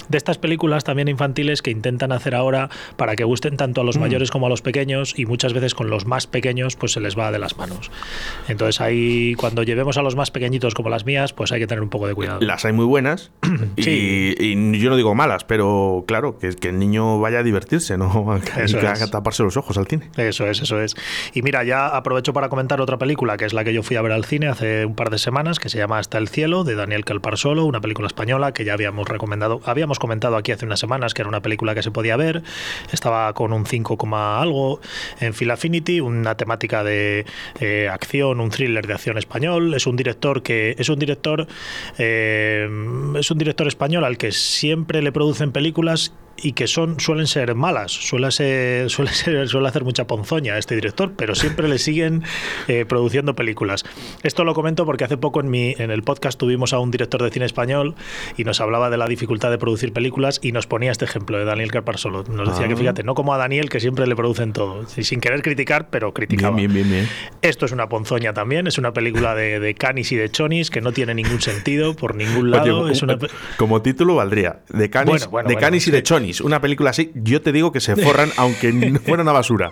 De 0.09 0.19
estas 0.19 0.39
películas 0.39 0.85
también 0.85 1.09
infantiles 1.09 1.63
que 1.63 1.71
intentan 1.71 2.13
hacer 2.13 2.35
ahora 2.35 2.71
para 2.97 3.17
que 3.17 3.25
gusten 3.25 3.57
tanto 3.57 3.81
a 3.81 3.85
los 3.85 3.99
mayores 3.99 4.31
como 4.31 4.47
a 4.47 4.49
los 4.49 4.63
pequeños 4.63 5.15
y 5.19 5.27
muchas 5.27 5.53
veces 5.53 5.75
con 5.75 5.91
los 5.91 6.07
más 6.07 6.27
pequeños 6.27 6.77
pues 6.77 6.93
se 6.93 7.01
les 7.01 7.19
va 7.19 7.31
de 7.33 7.39
las 7.39 7.57
manos. 7.57 7.91
Entonces 8.49 8.81
ahí 8.81 9.35
cuando 9.35 9.63
llevemos 9.63 9.97
a 9.99 10.03
los 10.03 10.17
más 10.17 10.31
pequeñitos 10.31 10.75
como 10.75 10.89
las 10.91 11.05
mías 11.07 11.33
pues 11.33 11.53
hay 11.53 11.61
que 11.61 11.67
tener 11.67 11.83
un 11.83 11.91
poco 11.91 12.07
de 12.07 12.15
cuidado. 12.15 12.41
Las 12.41 12.65
hay 12.65 12.73
muy 12.73 12.85
buenas 12.87 13.31
y, 13.77 13.83
Sí. 13.83 14.35
y 14.39 14.79
yo 14.79 14.91
no 14.91 14.97
digo 14.97 15.15
malas, 15.15 15.45
pero 15.45 16.05
claro, 16.07 16.39
que, 16.39 16.51
que 16.55 16.69
el 16.69 16.79
niño 16.79 17.19
vaya 17.21 17.41
a 17.41 17.43
divertirse, 17.43 17.97
no 17.99 18.37
Eso 18.37 18.79
que 18.81 18.87
es. 18.87 19.03
a 19.03 19.11
taparse 19.11 19.43
los 19.43 19.57
ojos 19.57 19.77
al 19.79 19.87
cine. 19.87 20.11
Eso 20.17 20.47
es, 20.47 20.63
eso 20.63 20.81
es. 20.81 20.95
Y 21.35 21.43
mira, 21.43 21.65
ya 21.65 21.87
aprovecho 21.89 22.33
para 22.33 22.49
comentar 22.49 22.81
otra 22.81 22.99
película 22.99 23.37
que 23.37 23.45
es 23.45 23.53
la 23.53 23.65
que 23.65 23.73
yo 23.73 23.83
fui 23.83 23.97
a 23.97 24.03
ver 24.03 24.13
al 24.13 24.25
cine 24.25 24.49
hace 24.49 24.87
un 24.87 24.95
par 24.95 25.11
de 25.11 25.19
semanas, 25.19 25.59
que 25.59 25.69
se 25.69 25.79
llama 25.79 25.99
Hasta 25.99 26.19
el 26.19 26.29
cielo, 26.29 26.65
de 26.65 26.75
Daniel 26.75 27.05
Calparsolo, 27.05 27.65
una 27.65 27.81
película 27.81 28.07
española 28.07 28.53
que 28.53 28.65
ya 28.65 28.73
habíamos 28.75 29.09
recomendado, 29.09 29.32
habíamos 29.65 29.99
comentado 29.99 30.37
aquí 30.37 30.53
hace 30.53 30.65
unas 30.67 30.81
semanas 30.81 31.15
que 31.15 31.23
era 31.23 31.29
una 31.29 31.41
película 31.41 31.75
que 31.75 31.83
se 31.83 31.91
podía 31.91 32.17
ver, 32.17 32.43
estaba 32.93 33.33
con 33.33 33.53
un 33.53 33.67
5, 33.67 33.97
coma 33.97 34.41
algo 34.41 34.81
en 35.21 35.35
Phil 35.35 35.51
Affinity, 35.51 36.01
una 36.01 36.37
temática 36.37 36.85
de 36.85 37.25
eh, 37.61 37.89
acción, 37.91 38.41
un 38.41 38.51
thriller 38.51 38.87
de 38.87 38.95
acción 38.95 39.19
español, 39.19 39.75
es 39.75 39.87
un 39.87 39.97
director 39.97 40.43
que 40.43 40.75
es 40.79 40.89
un 40.89 40.99
director 40.99 41.47
eh, 41.99 42.69
es 43.19 43.31
un 43.31 43.39
director 43.39 43.67
español 43.67 44.05
al 44.05 44.19
que 44.19 44.33
siempre 44.33 45.03
le 45.03 45.13
producen 45.13 45.53
películas 45.53 46.13
y 46.37 46.53
que 46.53 46.67
son 46.67 46.99
suelen 47.01 47.27
ser 47.27 47.55
malas, 47.55 47.93
suele 47.93 48.31
ser, 48.31 48.91
suele 48.91 49.13
ser, 49.13 49.49
suele 49.49 49.69
hacer 49.69 49.85
mucha 49.85 50.07
ponzoña 50.07 50.59
este 50.59 50.75
director, 50.75 51.13
pero 51.17 51.35
siempre 51.35 51.69
le 51.69 51.79
siguen 51.79 52.23
eh, 52.69 52.85
produciendo 52.87 53.35
películas. 53.35 53.85
Esto 54.23 54.45
lo 54.45 54.55
comento 54.55 54.85
porque 54.87 55.05
hace 55.05 55.17
poco 55.17 55.41
en 55.41 55.51
mi 55.51 55.75
en 55.79 55.91
el 55.91 56.03
podcast 56.03 56.39
tuvimos 56.39 56.73
a 56.73 56.79
un 56.79 56.91
director 56.91 57.23
de 57.23 57.31
cine 57.31 57.45
español 57.47 57.95
y 58.37 58.45
nos 58.45 58.61
hablaba 58.61 58.91
de 58.91 58.97
la 58.97 59.07
dificultad 59.07 59.51
de 59.51 59.59
producir 59.59 59.93
películas 59.93 60.41
y 60.43 60.53
nos 60.53 60.67
ponía 60.67 60.91
este 60.91 61.05
ejemplo 61.05 61.39
de 61.39 61.45
Daniel 61.45 61.71
Carparsolo. 61.71 62.25
Nos 62.25 62.49
decía 62.49 62.67
Ah. 62.67 62.69
que 62.69 62.77
fíjate, 62.77 63.03
no 63.03 63.15
como 63.15 63.35
a 63.35 63.39
Daniel 63.39 63.69
que 63.69 63.81
siempre 63.81 64.07
le 64.07 64.15
producen 64.17 64.53
todo, 64.53 64.85
y 64.97 65.05
sin 65.05 65.21
querer 65.21 65.43
criticar, 65.43 65.89
pero 65.91 66.13
criticaba. 66.13 66.57
Bien, 66.57 66.73
bien, 66.73 66.89
bien. 66.91 67.09
Esto 67.43 67.67
es 67.67 67.73
una 67.73 67.89
ponzoña 67.89 68.33
también, 68.33 68.67
es 68.67 68.79
una 68.79 68.93
película 68.93 69.35
de, 69.35 69.59
de 69.61 69.75
canis 69.75 70.13
y 70.13 70.17
de 70.17 70.31
chonis 70.31 70.71
que 70.71 70.81
no 70.81 70.93
tiene 70.93 71.15
ningún 71.15 71.41
sentido 71.41 71.95
por 71.95 72.15
ningún 72.15 72.51
lado. 72.51 72.81
Oye, 72.83 72.93
es 72.93 73.03
una 73.03 73.19
Como 73.57 73.83
título 73.83 74.15
valdría 74.17 74.61
De 74.69 74.91
Canis, 74.91 75.11
Bueno, 75.11 75.31
bueno, 75.31 75.49
de, 75.49 75.55
bueno, 75.55 75.67
Canis 75.67 75.83
y 75.83 75.85
sí. 75.87 75.91
de 75.91 76.03
Chonis. 76.03 76.22
Una 76.43 76.61
película 76.61 76.91
así, 76.91 77.11
yo 77.15 77.43
te 77.43 77.53
digo 77.53 77.73
que 77.73 77.81
se 77.81 77.97
forran 77.97 78.31
aunque 78.37 78.73
no 78.73 79.01
fuera 79.01 79.23
una 79.23 79.33
basura. 79.33 79.71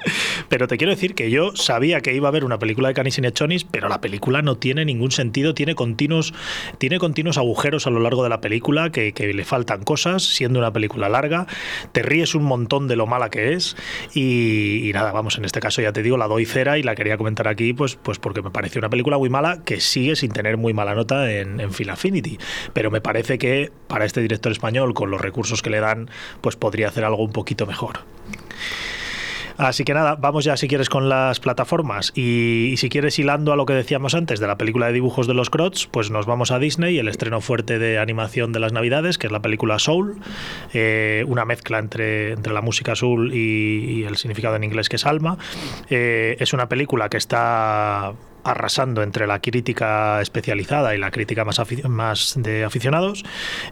Pero 0.48 0.66
te 0.66 0.76
quiero 0.76 0.92
decir 0.92 1.14
que 1.14 1.30
yo 1.30 1.54
sabía 1.54 2.00
que 2.00 2.14
iba 2.14 2.28
a 2.28 2.30
haber 2.30 2.44
una 2.44 2.58
película 2.58 2.88
de 2.88 2.94
Canis 2.94 3.18
y 3.18 3.20
Nechonis, 3.20 3.64
pero 3.64 3.88
la 3.88 4.00
película 4.00 4.42
no 4.42 4.56
tiene 4.56 4.84
ningún 4.84 5.10
sentido, 5.10 5.54
tiene 5.54 5.74
continuos, 5.74 6.34
tiene 6.78 6.98
continuos 6.98 7.38
agujeros 7.38 7.86
a 7.86 7.90
lo 7.90 8.00
largo 8.00 8.22
de 8.22 8.28
la 8.28 8.40
película 8.40 8.90
que, 8.90 9.12
que 9.12 9.32
le 9.32 9.44
faltan 9.44 9.82
cosas, 9.82 10.22
siendo 10.22 10.58
una 10.58 10.72
película 10.72 11.08
larga, 11.08 11.46
te 11.92 12.02
ríes 12.02 12.34
un 12.34 12.44
montón 12.44 12.88
de 12.88 12.96
lo 12.96 13.06
mala 13.06 13.30
que 13.30 13.52
es 13.52 13.76
y, 14.14 14.88
y 14.88 14.92
nada, 14.92 15.12
vamos, 15.12 15.38
en 15.38 15.44
este 15.44 15.60
caso 15.60 15.82
ya 15.82 15.92
te 15.92 16.02
digo, 16.02 16.16
la 16.16 16.26
doy 16.26 16.44
cera 16.44 16.78
y 16.78 16.82
la 16.82 16.94
quería 16.94 17.16
comentar 17.16 17.48
aquí 17.48 17.72
pues, 17.72 17.96
pues 17.96 18.18
porque 18.18 18.42
me 18.42 18.50
parece 18.50 18.78
una 18.78 18.90
película 18.90 19.18
muy 19.18 19.28
mala 19.28 19.62
que 19.64 19.80
sigue 19.80 20.16
sin 20.16 20.32
tener 20.32 20.56
muy 20.56 20.72
mala 20.72 20.94
nota 20.94 21.30
en, 21.30 21.60
en 21.60 21.72
Film 21.72 21.90
Affinity, 21.90 22.38
pero 22.72 22.90
me 22.90 23.00
parece 23.00 23.38
que 23.38 23.70
para 23.86 24.04
este 24.04 24.20
director 24.20 24.52
español, 24.52 24.94
con 24.94 25.10
los 25.10 25.20
recursos 25.20 25.62
que 25.62 25.70
le 25.70 25.80
dan, 25.80 26.10
pues 26.40 26.56
podría 26.56 26.88
hacer 26.88 27.04
algo 27.04 27.22
un 27.22 27.32
poquito 27.32 27.66
mejor. 27.66 28.00
Así 29.60 29.84
que 29.84 29.92
nada, 29.92 30.14
vamos 30.14 30.46
ya 30.46 30.56
si 30.56 30.68
quieres 30.68 30.88
con 30.88 31.10
las 31.10 31.38
plataformas 31.38 32.12
y, 32.16 32.74
si 32.78 32.88
quieres 32.88 33.18
hilando 33.18 33.52
a 33.52 33.56
lo 33.56 33.66
que 33.66 33.74
decíamos 33.74 34.14
antes 34.14 34.40
de 34.40 34.46
la 34.46 34.56
película 34.56 34.86
de 34.86 34.94
dibujos 34.94 35.26
de 35.26 35.34
los 35.34 35.50
Crocs, 35.50 35.86
pues 35.86 36.10
nos 36.10 36.24
vamos 36.24 36.50
a 36.50 36.58
Disney, 36.58 36.98
el 36.98 37.08
estreno 37.08 37.42
fuerte 37.42 37.78
de 37.78 37.98
animación 37.98 38.52
de 38.52 38.60
las 38.60 38.72
Navidades, 38.72 39.18
que 39.18 39.26
es 39.26 39.32
la 39.32 39.42
película 39.42 39.78
Soul, 39.78 40.16
eh, 40.72 41.24
una 41.28 41.44
mezcla 41.44 41.78
entre, 41.78 42.32
entre 42.32 42.54
la 42.54 42.62
música 42.62 42.94
Soul 42.94 43.34
y, 43.34 44.00
y 44.00 44.04
el 44.04 44.16
significado 44.16 44.56
en 44.56 44.64
inglés 44.64 44.88
que 44.88 44.96
es 44.96 45.04
alma. 45.04 45.36
Eh, 45.90 46.38
es 46.40 46.54
una 46.54 46.70
película 46.70 47.10
que 47.10 47.18
está 47.18 48.14
arrasando 48.44 49.02
entre 49.02 49.26
la 49.26 49.40
crítica 49.40 50.20
especializada 50.20 50.94
y 50.94 50.98
la 50.98 51.10
crítica 51.10 51.44
más, 51.44 52.34
de 52.36 52.64
aficionados. 52.64 53.24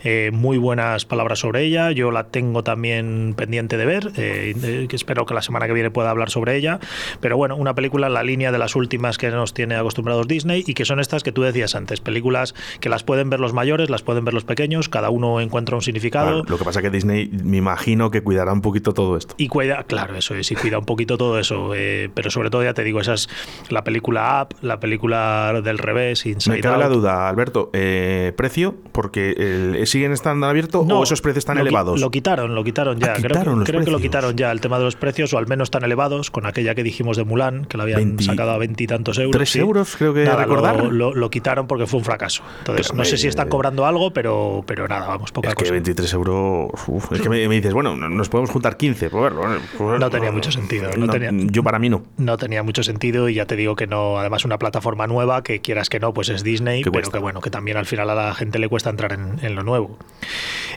Eh, 0.05 0.31
muy 0.33 0.59
buenas 0.59 1.05
palabras 1.05 1.39
sobre 1.41 1.65
ella. 1.65 1.91
Yo 1.91 2.11
la 2.11 2.25
tengo 2.25 2.63
también 2.65 3.35
pendiente 3.37 3.77
de 3.77 3.87
ver. 3.87 4.13
eh, 4.17 4.87
espero 4.91 5.27
que 5.27 5.35
la 5.35 5.43
semana 5.43 5.67
que 5.67 5.73
viene 5.73 5.91
pueda 5.91 6.11
hablar 6.11 6.31
sobre 6.31 6.57
ella. 6.57 6.81
Pero 7.21 7.37
bueno, 7.37 7.57
una 7.57 7.75
película 7.75 8.09
en 8.09 8.15
la 8.15 8.23
línea 8.23 8.53
de 8.53 8.59
las 8.59 8.77
últimas 8.77 9.19
que 9.19 9.31
nos 9.31 9.55
tiene 9.55 9.77
acostumbrados 9.77 10.29
Disney 10.29 10.65
y 10.67 10.75
que 10.75 10.85
son 10.85 11.01
estas 11.01 11.23
que 11.23 11.33
tú 11.33 11.43
decías 11.43 11.75
antes. 11.75 12.01
Películas 12.01 12.55
que 12.81 12.89
las 12.89 13.03
pueden 13.03 13.31
ver 13.31 13.41
los 13.41 13.53
mayores, 13.53 13.91
las 13.91 14.03
pueden 14.03 14.25
ver 14.25 14.35
los 14.35 14.45
pequeños. 14.45 14.89
Cada 14.89 15.11
uno 15.11 15.41
encuentra 15.41 15.77
un 15.77 15.83
significado. 15.83 16.45
Lo 16.45 16.59
que 16.59 16.65
pasa 16.65 16.81
es 16.81 16.85
que 16.85 16.91
Disney, 16.91 17.29
me 17.29 17.57
imagino 17.57 18.11
que 18.11 18.23
cuidará 18.23 18.53
un 18.53 18.63
poquito 18.63 18.93
todo 18.93 19.17
esto. 19.17 19.35
Y 19.39 19.49
cuida, 19.49 19.85
claro, 19.85 20.17
eso 20.17 20.35
es, 20.35 20.51
y 20.51 20.55
cuida 20.55 20.79
un 20.79 20.85
poquito 20.85 21.17
todo 21.17 21.39
eso. 21.39 21.75
eh, 21.75 22.11
pero 22.15 22.31
sobre 22.31 22.51
todo, 22.51 22.63
ya 22.63 22.75
te 22.75 22.85
digo, 22.85 23.01
esa 23.01 23.15
es 23.15 23.29
la 23.69 23.85
película 23.85 24.43
Up, 24.43 24.57
la 24.63 24.81
película 24.81 25.61
del 25.63 25.79
revés, 25.79 26.27
Inside 26.27 26.57
Me 26.57 26.61
cabe 26.63 26.79
la 26.79 26.87
Out. 26.87 26.95
duda, 26.95 27.29
Alberto. 27.29 27.71
eh, 27.73 28.33
¿Precio? 28.37 28.75
Porque 28.93 29.31
el- 29.33 29.87
¿siguen 29.87 30.13
estando 30.13 30.47
abiertos 30.47 30.87
o 30.91 31.03
esos 31.03 31.21
precios 31.21 31.39
están 31.43 31.57
lo 31.59 31.63
qui- 31.65 31.67
elevados? 31.69 32.01
Lo 32.01 32.11
quitaron, 32.11 32.55
lo 32.55 32.65
quitaron 32.65 32.99
ya. 32.99 33.13
Ah, 33.13 33.15
creo 33.17 33.29
quitaron 33.29 33.59
que, 33.61 33.65
creo 33.73 33.85
que 33.85 33.91
lo 33.91 33.99
quitaron 34.01 34.37
ya 34.37 34.51
el 34.51 34.61
tema 34.61 34.79
de 34.79 34.85
los 34.85 34.97
precios, 34.97 35.33
o 35.33 35.39
al 35.39 35.47
menos 35.47 35.71
tan 35.71 35.85
elevados, 35.85 36.31
con 36.31 36.47
aquella 36.47 36.75
que 36.75 36.83
dijimos 36.83 37.17
de 37.17 37.25
Mulan, 37.25 37.65
que 37.67 37.77
la 37.77 37.85
habían 37.85 37.99
20 38.17 38.25
sacado 38.25 38.51
a 38.53 38.59
veintitantos 38.59 39.19
euros. 39.19 39.33
¿Tres 39.37 39.55
euros, 39.57 39.97
creo 39.97 40.13
que 40.15 40.25
Nada, 40.25 40.45
recordar? 40.45 40.77
Lo, 40.77 40.91
lo- 40.91 41.15
lo 41.15 41.31
quitaron 41.31 41.67
porque 41.67 41.87
fue 41.87 41.99
un 41.99 42.05
fracaso. 42.05 42.43
Entonces, 42.61 42.89
Pero, 42.89 42.99
no 42.99 43.05
sé 43.05 43.17
si 43.17 43.27
eh, 43.27 43.31
están 43.31 43.49
cobrando 43.49 43.87
algo, 43.87 44.13
pero, 44.13 44.63
pero 44.67 44.89
nada, 44.89 45.07
vamos, 45.07 45.33
poca 45.33 45.49
Es 45.51 45.55
que 45.55 45.63
cosa. 45.65 45.73
23 45.73 46.13
euros. 46.15 46.71
uf, 46.87 47.13
es 47.13 47.21
que 47.21 47.29
me, 47.29 47.49
me 47.49 47.55
dices, 47.57 47.73
bueno, 47.73 47.97
no- 47.97 48.09
nos 48.09 48.29
podemos 48.29 48.51
juntar 48.51 48.77
15 48.77 49.11
por 49.11 49.23
verlo. 49.23 49.55
¿eh? 49.55 49.59
Pues, 49.77 50.01
No 50.01 50.11
tenía 50.11 50.33
mucho 50.33 50.51
sentido, 50.51 50.91
no 50.97 51.09
tenía- 51.09 51.31
Yo 51.51 51.63
para 51.63 51.79
mí 51.79 51.89
no. 51.89 52.03
No 52.17 52.37
tenía 52.37 52.63
mucho 52.63 52.83
sentido 52.83 53.29
y 53.29 53.35
ya 53.35 53.47
te 53.47 53.57
digo 53.57 53.77
que 53.77 53.87
no, 53.87 54.19
además 54.19 54.45
una 54.49 54.59
plataforma 54.59 55.07
nueva 55.07 55.43
que 55.43 55.61
quieras 55.61 55.89
que 55.89 56.01
no, 56.01 56.13
pues 56.13 56.29
es 56.29 56.43
Disney, 56.43 56.83
pero 56.83 56.93
cuesta. 56.93 57.13
que 57.13 57.19
bueno, 57.21 57.41
que 57.41 57.51
también 57.51 57.77
al 57.77 57.87
final 57.87 58.11
a 58.11 58.15
la 58.15 58.35
gente 58.35 58.59
le 58.59 58.69
cuesta 58.69 58.91
entrar 58.91 59.13
en, 59.13 59.39
en 59.45 59.55
lo 59.55 59.63
nuevo. 59.63 59.97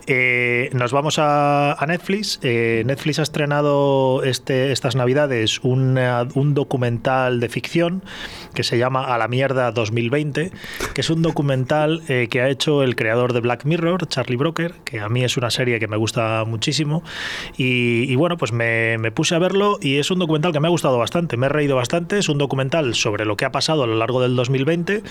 Eh, 0.08 0.70
nos 0.74 0.92
vamos 0.92 1.20
a, 1.20 1.74
a 1.74 1.86
Netflix. 1.86 2.40
Eh, 2.44 2.84
Netflix 2.86 3.20
ha 3.20 3.24
estrenado 3.24 4.24
este, 4.24 4.72
estas 4.72 4.96
navidades 4.96 5.60
una- 5.64 6.28
un 6.34 6.54
documental 6.54 7.40
de 7.40 7.50
ficción 7.50 8.04
que 8.54 8.64
se 8.64 8.78
llama 8.78 9.06
A 9.14 9.18
la 9.18 9.28
mierda 9.28 9.72
2020, 9.72 10.52
que 10.94 11.02
es 11.02 11.10
un 11.10 11.22
documental 11.22 12.02
eh, 12.08 12.28
que 12.30 12.42
ha 12.42 12.50
hecho 12.50 12.84
el 12.84 12.96
creador 12.96 13.34
de 13.34 13.40
Black 13.40 13.66
Mirror, 13.66 14.08
Charlie 14.08 14.36
Broker, 14.38 14.74
que 14.84 15.00
a 15.00 15.08
mí 15.10 15.24
es 15.24 15.38
una 15.38 15.50
serie 15.52 15.80
que 15.80 15.88
me 15.88 15.98
gusta 15.98 16.44
muchísimo. 16.46 17.04
Y, 17.58 18.12
y 18.12 18.16
bueno, 18.16 18.38
pues 18.38 18.52
me, 18.52 18.98
me 18.98 19.12
puse 19.12 19.36
a 19.36 19.40
verlo 19.40 19.78
y 19.82 19.98
es 19.98 20.12
un 20.12 20.20
documental 20.20 20.52
que 20.52 20.60
me 20.60 20.68
ha 20.68 20.72
gustado 20.72 20.98
bastante, 20.98 21.38
me 21.38 21.46
he 21.46 21.50
reído 21.50 21.76
bastante. 21.76 22.18
Es 22.18 22.28
un 22.30 22.38
documental 22.38 22.96
sobre 22.96 23.26
lo 23.26 23.38
que 23.38 23.46
ha 23.46 23.52
pasado 23.52 23.61
a 23.70 23.76
lo 23.76 23.96
largo 23.96 24.22
del 24.22 24.36
2020, 24.36 25.04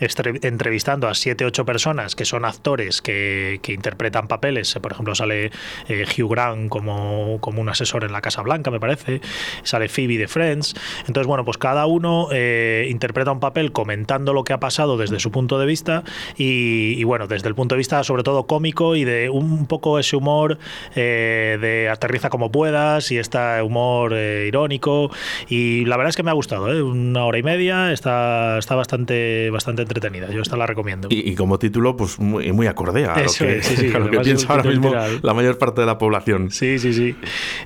estre- 0.00 0.44
entrevistando 0.44 1.08
a 1.08 1.14
siete, 1.14 1.44
ocho 1.44 1.64
personas 1.64 2.14
que 2.16 2.24
son 2.24 2.44
actores 2.44 3.00
que, 3.02 3.60
que 3.62 3.72
interpretan 3.72 4.28
papeles. 4.28 4.74
Por 4.82 4.92
ejemplo, 4.92 5.14
sale 5.14 5.50
eh, 5.88 6.04
Hugh 6.18 6.30
Grant 6.30 6.68
como, 6.68 7.38
como 7.40 7.60
un 7.60 7.68
asesor 7.68 8.04
en 8.04 8.12
la 8.12 8.20
Casa 8.20 8.42
Blanca, 8.42 8.70
me 8.70 8.80
parece. 8.80 9.20
Sale 9.62 9.88
Phoebe 9.88 10.18
de 10.18 10.28
Friends. 10.28 10.74
Entonces, 11.06 11.26
bueno, 11.26 11.44
pues 11.44 11.58
cada 11.58 11.86
uno 11.86 12.28
eh, 12.32 12.86
interpreta 12.90 13.32
un 13.32 13.40
papel 13.40 13.72
comentando 13.72 14.32
lo 14.32 14.44
que 14.44 14.52
ha 14.52 14.60
pasado 14.60 14.96
desde 14.96 15.20
su 15.20 15.30
punto 15.30 15.58
de 15.58 15.66
vista 15.66 16.02
y, 16.36 16.94
y, 16.98 17.04
bueno, 17.04 17.26
desde 17.26 17.48
el 17.48 17.54
punto 17.54 17.74
de 17.74 17.78
vista 17.78 18.02
sobre 18.04 18.22
todo 18.22 18.46
cómico 18.46 18.96
y 18.96 19.04
de 19.04 19.30
un 19.30 19.66
poco 19.66 19.98
ese 19.98 20.16
humor 20.16 20.58
eh, 20.94 21.58
de 21.60 21.88
aterriza 21.88 22.30
como 22.30 22.50
puedas 22.50 23.10
y 23.12 23.18
este 23.18 23.38
humor 23.62 24.12
eh, 24.14 24.46
irónico 24.48 25.10
y 25.48 25.84
la 25.84 25.96
verdad 25.96 26.10
es 26.10 26.16
que 26.16 26.22
me 26.22 26.30
ha 26.30 26.34
gustado, 26.34 26.72
¿eh? 26.72 26.82
una 26.82 27.24
hora 27.24 27.38
y 27.38 27.42
media, 27.42 27.91
está, 27.92 28.58
está 28.58 28.74
bastante, 28.74 29.50
bastante 29.50 29.82
entretenida, 29.82 30.30
yo 30.30 30.42
esta 30.42 30.56
la 30.56 30.66
recomiendo. 30.66 31.08
Y, 31.10 31.30
y 31.30 31.34
como 31.34 31.58
título, 31.58 31.96
pues 31.96 32.18
muy, 32.18 32.52
muy 32.52 32.66
acorde 32.66 33.06
a 33.06 33.14
Eso 33.14 33.44
lo 33.44 33.50
que, 33.50 33.58
es, 33.58 33.66
sí, 33.66 33.76
sí, 33.76 33.86
a 33.94 33.98
lo 33.98 34.10
que 34.10 34.16
además 34.18 34.18
es 34.18 34.18
un 34.18 34.22
piensa 34.24 34.52
ahora 34.52 34.64
mismo 34.70 34.86
literal. 34.88 35.20
la 35.22 35.34
mayor 35.34 35.58
parte 35.58 35.80
de 35.80 35.86
la 35.86 35.98
población. 35.98 36.50
Sí, 36.50 36.78
sí, 36.78 36.92
sí. 36.92 37.14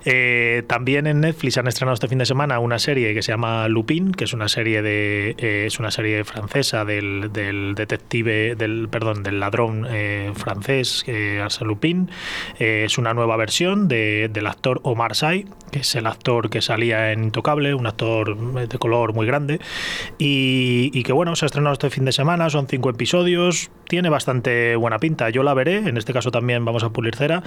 Eh, 0.05 0.63
también 0.67 1.07
en 1.07 1.21
Netflix 1.21 1.57
han 1.59 1.67
estrenado 1.69 1.95
este 1.95 2.09
fin 2.09 2.19
de 2.19 2.27
semana 2.27 2.59
una 2.59 2.79
serie 2.79 3.15
que 3.15 3.23
se 3.23 3.33
llama 3.33 3.69
Lupin, 3.69 4.13
que 4.13 4.25
es 4.25 4.33
una 4.33 4.49
serie 4.49 4.83
de 4.83 5.35
eh, 5.39 5.65
es 5.67 5.79
una 5.79 5.91
serie 5.91 6.25
francesa 6.25 6.85
del, 6.85 7.31
del 7.33 7.75
detective 7.75 8.55
del 8.57 8.89
perdón 8.91 9.23
del 9.23 9.41
ladrón 9.41 9.87
eh, 9.91 10.33
francés 10.35 11.05
Arsène 11.07 11.67
Lupin. 11.67 12.11
Es 12.59 12.99
una 12.99 13.15
nueva 13.15 13.37
versión 13.37 13.89
de- 13.89 14.29
del 14.33 14.47
actor 14.47 14.81
Omar 14.83 15.15
Sy, 15.15 15.47
que 15.71 15.81
es 15.81 15.95
el 15.95 16.07
actor 16.07 16.51
que 16.51 16.61
salía 16.61 17.13
en 17.13 17.25
Intocable, 17.25 17.75
un 17.75 17.87
actor 17.87 18.37
de 18.69 18.79
color 18.79 19.13
muy 19.15 19.27
grande 19.27 19.61
y, 20.19 21.03
que 21.03 21.13
bueno 21.13 21.37
se 21.37 21.45
ha 21.45 21.47
estrenado 21.47 21.75
este 21.75 21.91
fin 21.91 22.05
de 22.05 22.13
semana. 22.13 22.49
Son 22.51 22.67
cinco 22.67 22.91
episodios, 22.91 23.71
tiene 23.89 24.09
bastante 24.09 24.77
buena 24.77 24.99
pinta. 24.99 25.29
Yo 25.31 25.43
la 25.43 25.55
veré. 25.55 25.77
En 25.77 25.97
este 25.97 26.13
caso 26.13 26.31
también 26.31 26.65
vamos 26.65 26.85
a 26.85 26.91
pulir 26.91 27.15
cera. 27.15 27.43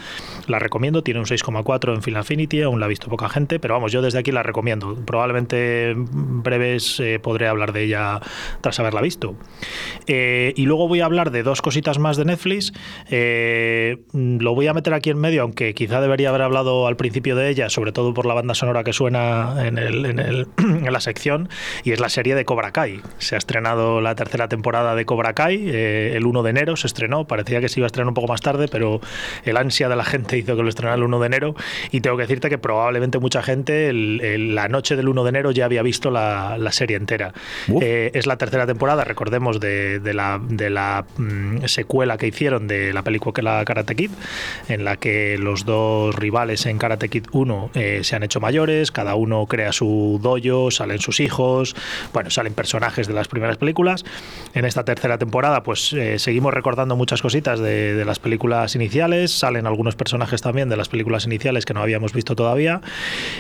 La 0.48 0.60
recomiendo. 0.60 1.04
Tiene 1.04 1.20
un 1.20 1.26
6,4 1.26 1.96
en 1.96 2.04
Film 2.04 2.18
Affinity. 2.18 2.62
Aún 2.62 2.80
la 2.80 2.86
ha 2.86 2.90
visto 2.90 3.10
poca 3.10 3.28
gente, 3.30 3.60
pero 3.60 3.74
vamos, 3.74 3.92
yo 3.92 4.02
desde 4.02 4.20
aquí 4.20 4.32
la 4.32 4.44
recomiendo. 4.44 4.96
Probablemente 5.06 5.92
en 5.92 6.44
breves 6.44 7.00
eh, 7.00 7.20
podré 7.20 7.48
hablar 7.48 7.74
de 7.74 7.84
ella 7.84 8.20
tras 8.62 8.80
haberla 8.80 9.02
visto. 9.02 9.36
Eh, 10.08 10.54
y 10.56 10.66
luego 10.66 10.88
voy 10.88 11.02
a 11.02 11.06
hablar 11.06 11.32
de 11.32 11.44
dos 11.44 11.62
cositas 11.62 11.98
más 11.98 12.18
de 12.18 12.26
Netflix. 12.26 12.72
Eh, 13.10 13.98
lo 14.14 14.54
voy 14.54 14.68
a 14.68 14.74
meter 14.74 14.94
aquí 14.94 15.10
en 15.10 15.18
medio, 15.18 15.42
aunque 15.42 15.74
quizá 15.74 16.02
debería 16.02 16.30
haber 16.30 16.44
hablado 16.44 16.88
al 16.88 16.98
principio 16.98 17.36
de 17.36 17.50
ella, 17.50 17.70
sobre 17.70 17.92
todo 17.92 18.14
por 18.14 18.26
la 18.26 18.36
banda 18.36 18.54
sonora 18.54 18.84
que 18.84 18.94
suena 18.94 19.56
en 19.66 20.84
la 20.94 21.00
sección, 21.00 21.50
y 21.84 21.92
es 21.92 22.00
la 22.00 22.10
serie 22.10 22.36
de 22.36 22.46
Cobra 22.46 22.59
Kai. 22.72 23.02
Se 23.18 23.36
ha 23.36 23.38
estrenado 23.38 24.02
la 24.02 24.16
tercera 24.16 24.48
temporada 24.48 24.94
de 24.96 25.06
Cobra 25.06 25.34
Kai, 25.34 25.70
eh, 25.70 26.14
el 26.16 26.26
1 26.26 26.44
de 26.44 26.50
enero 26.52 26.76
se 26.76 26.88
estrenó, 26.88 27.26
parecía 27.26 27.60
que 27.62 27.70
se 27.70 27.80
iba 27.80 27.86
a 27.86 27.88
estrenar 27.88 28.08
un 28.10 28.14
poco 28.14 28.28
más 28.28 28.42
tarde, 28.42 28.68
pero 28.68 29.02
el 29.46 29.58
ansia 29.58 29.90
de 29.90 29.96
la 29.96 30.04
gente 30.04 30.38
hizo 30.38 30.56
que 30.56 30.62
lo 30.64 30.70
estrenara 30.70 30.96
el 30.98 31.04
1 31.04 31.20
de 31.20 31.26
enero, 31.28 31.56
y 31.92 32.02
tengo 32.02 32.18
que 32.18 32.24
decirte 32.24 32.50
que 32.50 32.58
probablemente 32.58 33.18
mucha 33.20 33.42
gente 33.42 33.90
el- 33.90 34.22
el- 34.22 34.56
la 34.56 34.68
noche 34.68 34.96
del 34.96 35.08
1 35.10 35.24
de 35.24 35.30
enero 35.30 35.52
ya 35.52 35.66
había 35.66 35.82
visto 35.82 36.12
la, 36.12 36.58
la 36.58 36.72
serie 36.72 36.98
entera. 36.98 37.34
Eh, 37.82 38.12
es 38.14 38.28
la 38.28 38.38
tercera 38.38 38.68
temporada, 38.68 39.04
recordemos, 39.04 39.60
de, 39.60 40.00
de 40.00 40.14
la, 40.14 40.40
de 40.44 40.70
la 40.70 41.06
mm, 41.18 41.66
secuela 41.66 42.18
que 42.18 42.28
hicieron 42.28 42.68
de 42.68 42.94
la 42.94 43.02
película 43.04 43.34
que 43.34 43.42
la 43.42 43.64
Karate 43.66 43.96
Kid, 43.96 44.12
en 44.70 44.84
la 44.86 44.98
que 44.98 45.38
los 45.38 45.66
dos 45.66 46.16
rivales 46.16 46.66
en 46.66 46.78
Karate 46.78 47.10
Kid 47.10 47.26
1 47.32 47.72
eh, 47.76 48.00
se 48.04 48.16
han 48.16 48.24
hecho 48.24 48.40
mayores, 48.40 48.92
cada 48.92 49.16
uno 49.16 49.46
crea 49.46 49.72
su 49.72 50.20
dojo, 50.22 50.72
salen 50.72 51.00
sus 51.00 51.20
hijos, 51.20 51.76
bueno, 52.14 52.30
salen 52.50 52.54
personajes 52.56 53.08
de 53.08 53.14
las 53.14 53.28
primeras 53.28 53.58
películas. 53.58 54.04
En 54.54 54.66
esta 54.66 54.84
tercera 54.84 55.18
temporada, 55.18 55.62
pues 55.64 55.94
eh, 55.94 56.20
seguimos 56.20 56.54
recordando 56.54 56.96
muchas 56.96 57.22
cositas 57.22 57.60
de, 57.60 57.94
de 57.94 58.06
las 58.06 58.20
películas 58.20 58.76
iniciales, 58.76 59.32
salen 59.32 59.68
algunos 59.68 59.96
personajes 59.96 60.42
también 60.42 60.70
de 60.70 60.78
las 60.78 60.90
películas 60.90 61.26
iniciales 61.26 61.66
que 61.66 61.74
no 61.74 61.82
habíamos 61.82 62.14
visto 62.14 62.36
todavía, 62.36 62.82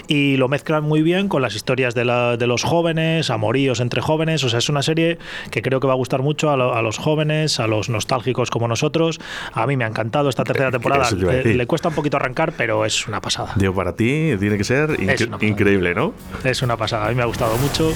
y 0.07 0.37
lo 0.37 0.47
mezclan 0.47 0.83
muy 0.83 1.01
bien 1.01 1.27
con 1.27 1.41
las 1.41 1.55
historias 1.55 1.95
de, 1.95 2.05
la- 2.05 2.37
de 2.37 2.47
los 2.47 2.63
jóvenes, 2.63 3.29
amoríos 3.29 3.79
entre 3.79 4.01
jóvenes, 4.01 4.43
o 4.43 4.49
sea, 4.49 4.59
es 4.59 4.69
una 4.69 4.81
serie 4.83 5.17
que 5.51 5.61
creo 5.61 5.79
que 5.79 5.87
va 5.87 5.93
a 5.93 5.97
gustar 5.97 6.21
mucho 6.21 6.49
a, 6.51 6.57
lo- 6.57 6.73
a 6.75 6.81
los 6.81 6.97
jóvenes, 6.97 7.59
a 7.59 7.67
los 7.67 7.89
nostálgicos 7.89 8.49
como 8.51 8.67
nosotros. 8.67 9.19
A 9.53 9.65
mí 9.65 9.75
me 9.77 9.85
ha 9.85 9.87
encantado 9.87 10.29
esta 10.29 10.43
tercera 10.43 10.71
temporada. 10.71 11.03
Le, 11.11 11.55
le 11.55 11.67
cuesta 11.67 11.89
un 11.89 11.95
poquito 11.95 12.17
arrancar, 12.17 12.53
pero 12.55 12.85
es 12.85 13.07
una 13.07 13.21
pasada. 13.21 13.53
Digo, 13.55 13.73
para 13.73 13.95
ti 13.95 14.33
tiene 14.39 14.57
que 14.57 14.63
ser 14.63 14.91
incre- 14.99 15.41
increíble, 15.47 15.95
¿no? 15.95 16.13
Es 16.43 16.61
una 16.61 16.77
pasada, 16.77 17.05
a 17.07 17.09
mí 17.09 17.15
me 17.15 17.23
ha 17.23 17.25
gustado 17.25 17.55
mucho. 17.57 17.93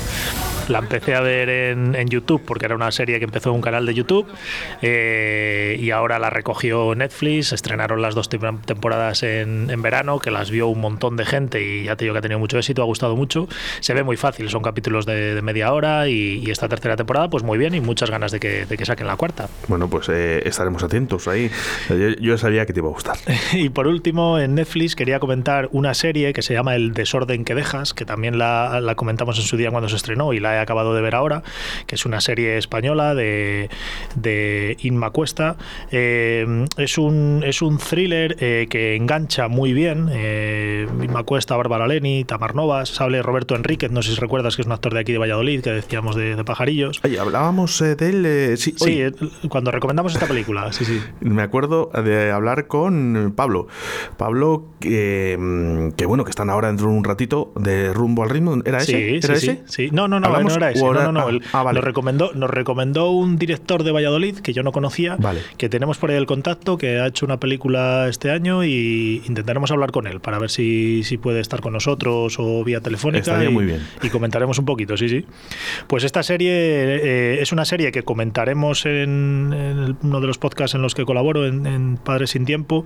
La 0.70 0.80
empecé 0.80 1.16
a 1.16 1.22
ver 1.22 1.50
en, 1.50 1.96
en 1.96 2.08
YouTube 2.08 2.42
porque 2.46 2.66
era 2.66 2.76
una 2.76 2.92
serie 2.92 3.20
que 3.20 3.26
empezó 3.26 3.50
en 3.50 3.56
un 3.56 3.62
canal 3.62 3.86
de 3.86 3.94
YouTube 3.94 4.26
eh, 4.82 5.78
y 5.80 5.92
ahora 5.92 6.20
la 6.20 6.30
recogió 6.30 6.94
Netflix. 6.96 7.52
Estrenaron 7.54 8.02
las 8.02 8.16
dos 8.16 8.30
tem- 8.30 8.62
temporadas 8.66 9.24
en, 9.24 9.70
en 9.70 9.82
verano, 9.82 10.20
que 10.20 10.32
las 10.32 10.52
vio 10.52 10.68
un 10.68 10.80
montón 10.82 11.16
de 11.18 11.26
gente 11.26 11.64
y 11.66 11.84
ya 11.86 11.96
te 11.96 12.06
digo 12.06 12.14
que 12.14 12.20
ha 12.20 12.22
tenido 12.22 12.40
mucho 12.40 12.58
éxito, 12.58 12.82
ha 12.82 12.86
gustado 12.86 13.16
mucho. 13.16 13.48
Se 13.80 13.94
ve 13.94 14.04
muy 14.04 14.18
fácil, 14.18 14.50
son 14.50 14.62
capítulos 14.62 15.06
de, 15.06 15.36
de 15.36 15.42
media 15.42 15.74
hora 15.74 16.08
y, 16.08 16.42
y 16.46 16.52
esta 16.52 16.68
tercera 16.70 16.96
temporada, 16.96 17.30
pues 17.30 17.44
muy 17.44 17.58
bien 17.58 17.74
y 17.76 17.82
muchas 17.82 18.10
ganas 18.10 18.32
de 18.32 18.40
que, 18.40 18.66
de 18.66 18.78
que 18.78 18.86
saquen 18.86 19.08
la 19.08 19.16
cuarta. 19.16 19.48
Bueno, 19.68 19.90
pues 19.90 20.10
eh, 20.10 20.42
estaremos 20.46 20.84
atentos 20.84 21.28
ahí. 21.28 21.50
Yo, 21.90 22.10
yo 22.20 22.38
sabía 22.38 22.66
que 22.66 22.74
te 22.74 22.80
iba 22.80 22.90
a 22.90 22.92
gustar. 22.92 23.18
Y 23.54 23.70
por 23.70 23.88
último, 23.88 24.40
en 24.40 24.56
Netflix 24.56 24.96
quería 24.96 25.20
comentar 25.20 25.70
una 25.72 25.94
serie 25.94 26.34
que 26.34 26.42
se 26.42 26.54
llama 26.54 26.76
El 26.76 26.94
desorden 26.94 27.46
que 27.46 27.54
dejas, 27.56 27.94
que 27.94 28.04
también 28.06 28.38
la, 28.38 28.82
la 28.82 28.96
comentamos 28.96 29.38
en 29.40 29.46
su 29.46 29.58
día 29.58 29.70
cuando 29.70 29.90
se 29.90 29.96
estrenó 29.96 30.34
y 30.34 30.40
la 30.40 30.53
he 30.56 30.60
acabado 30.60 30.94
de 30.94 31.02
ver 31.02 31.16
ahora, 31.16 31.44
que 31.88 31.96
es 31.96 32.06
una 32.06 32.22
serie 32.22 32.58
española 32.58 33.16
de, 33.16 33.70
de 34.16 34.78
Inma 34.82 35.10
Cuesta. 35.12 35.58
Eh, 35.92 36.66
es, 36.78 36.98
un, 36.98 37.44
es 37.46 37.62
un 37.62 37.78
thriller 37.78 38.38
eh, 38.40 38.68
que 38.70 38.96
engancha 38.96 39.48
muy 39.48 39.74
bien. 39.74 40.10
Eh, 40.12 40.88
Inma 41.02 41.24
Cuesta, 41.24 41.56
Bárbara 41.56 41.88
Leni, 41.88 42.24
Tamar 42.24 42.56
Novas, 42.56 42.90
sale 42.90 43.22
Roberto 43.22 43.56
Enríquez, 43.56 43.92
no 43.92 44.02
sé 44.02 44.14
si 44.14 44.20
recuerdas 44.20 44.56
que 44.56 44.62
es 44.62 44.66
un 44.66 44.74
actor 44.74 44.94
de 44.94 45.00
aquí 45.00 45.12
de 45.12 45.18
Valladolid, 45.18 45.62
que 45.62 45.72
decíamos 45.72 46.16
de, 46.16 46.36
de 46.36 46.44
Pajarillos. 46.44 47.00
Oye, 47.04 47.20
hablábamos 47.20 47.80
de 47.80 48.10
él. 48.10 48.58
sí, 48.58 48.74
Sí, 48.78 49.02
cuando 49.50 49.72
recomendamos 49.72 50.14
esta 50.14 50.28
película, 50.28 50.72
sí, 50.74 50.86
sí. 50.86 51.02
Me 51.22 51.42
acuerdo 51.42 51.90
de 52.04 52.32
hablar 52.32 52.68
con 52.68 53.34
Pablo. 53.36 53.68
Pablo, 54.18 54.66
que, 54.80 55.38
mm, 55.40 55.92
que 55.92 56.06
bueno, 56.06 56.24
que 56.24 56.30
están 56.30 56.50
ahora 56.50 56.68
dentro 56.68 56.88
de 56.88 56.94
un 56.94 57.04
ratito 57.04 57.52
de 57.56 57.94
rumbo 57.94 58.24
al 58.24 58.30
ritmo. 58.30 58.58
¿Era 58.66 58.80
ese? 58.80 58.92
Sí, 58.92 59.20
¿Era 59.26 59.36
sí, 59.36 59.50
ese? 59.50 59.64
sí, 59.66 59.88
sí. 59.88 59.90
No, 59.92 60.08
no, 60.08 60.20
no, 60.20 60.28
¿Hablamos? 60.46 60.60
no 60.60 60.66
era 60.66 60.72
ese. 60.72 60.84
¿O 60.86 60.94
No, 60.94 61.04
no, 61.04 61.12
no. 61.12 61.28
ah, 61.28 61.30
el- 61.30 61.42
ah, 61.54 61.64
vale. 61.64 61.78
nos, 61.78 61.84
recomendó, 61.86 62.32
nos 62.34 62.50
recomendó 62.50 63.12
un 63.12 63.38
director 63.38 63.84
de 63.84 63.92
Valladolid 63.92 64.40
que 64.40 64.54
yo 64.54 64.64
no 64.64 64.72
conocía, 64.72 65.16
Vale. 65.18 65.42
que 65.58 65.70
tenemos 65.70 65.98
por 65.98 66.12
ahí 66.12 66.18
el 66.18 66.26
contacto, 66.26 66.78
que 66.78 67.00
ha 67.00 67.08
hecho 67.08 67.26
una 67.26 67.38
película 67.40 68.08
este 68.10 68.32
año 68.32 68.64
y 68.64 69.22
intentaremos 69.28 69.72
hablar 69.72 69.92
con 69.92 70.08
él 70.08 70.20
para 70.20 70.40
ver 70.40 70.50
si, 70.50 71.04
si 71.04 71.18
puede 71.18 71.40
estar 71.40 71.62
con 71.62 71.74
nosotros 71.74 72.36
o 72.40 72.64
vía 72.64 72.82
telefónica. 72.82 73.20
Estaría 73.32 73.50
y, 73.50 73.54
muy 73.54 73.66
bien. 73.66 73.82
y 74.02 74.10
comentaremos 74.10 74.60
un 74.60 74.66
poquito, 74.66 74.98
sí, 74.98 75.10
sí. 75.10 75.26
Pues 75.88 76.04
esta 76.04 76.24
serie 76.24 76.52
eh, 76.54 77.42
es 77.42 77.52
una 77.52 77.66
serie 77.66 77.92
que 77.92 78.04
comentaremos 78.04 78.86
en, 78.86 79.98
uno 80.02 80.20
de 80.22 80.28
los 80.28 80.38
podcasts 80.38 80.76
en 80.76 80.82
los 80.82 80.96
que 80.96 81.06
colaboro, 81.06 81.46
en, 81.46 81.66
en 81.66 81.98
Padres 81.98 82.32
sin 82.32 82.46
Tiempo, 82.46 82.86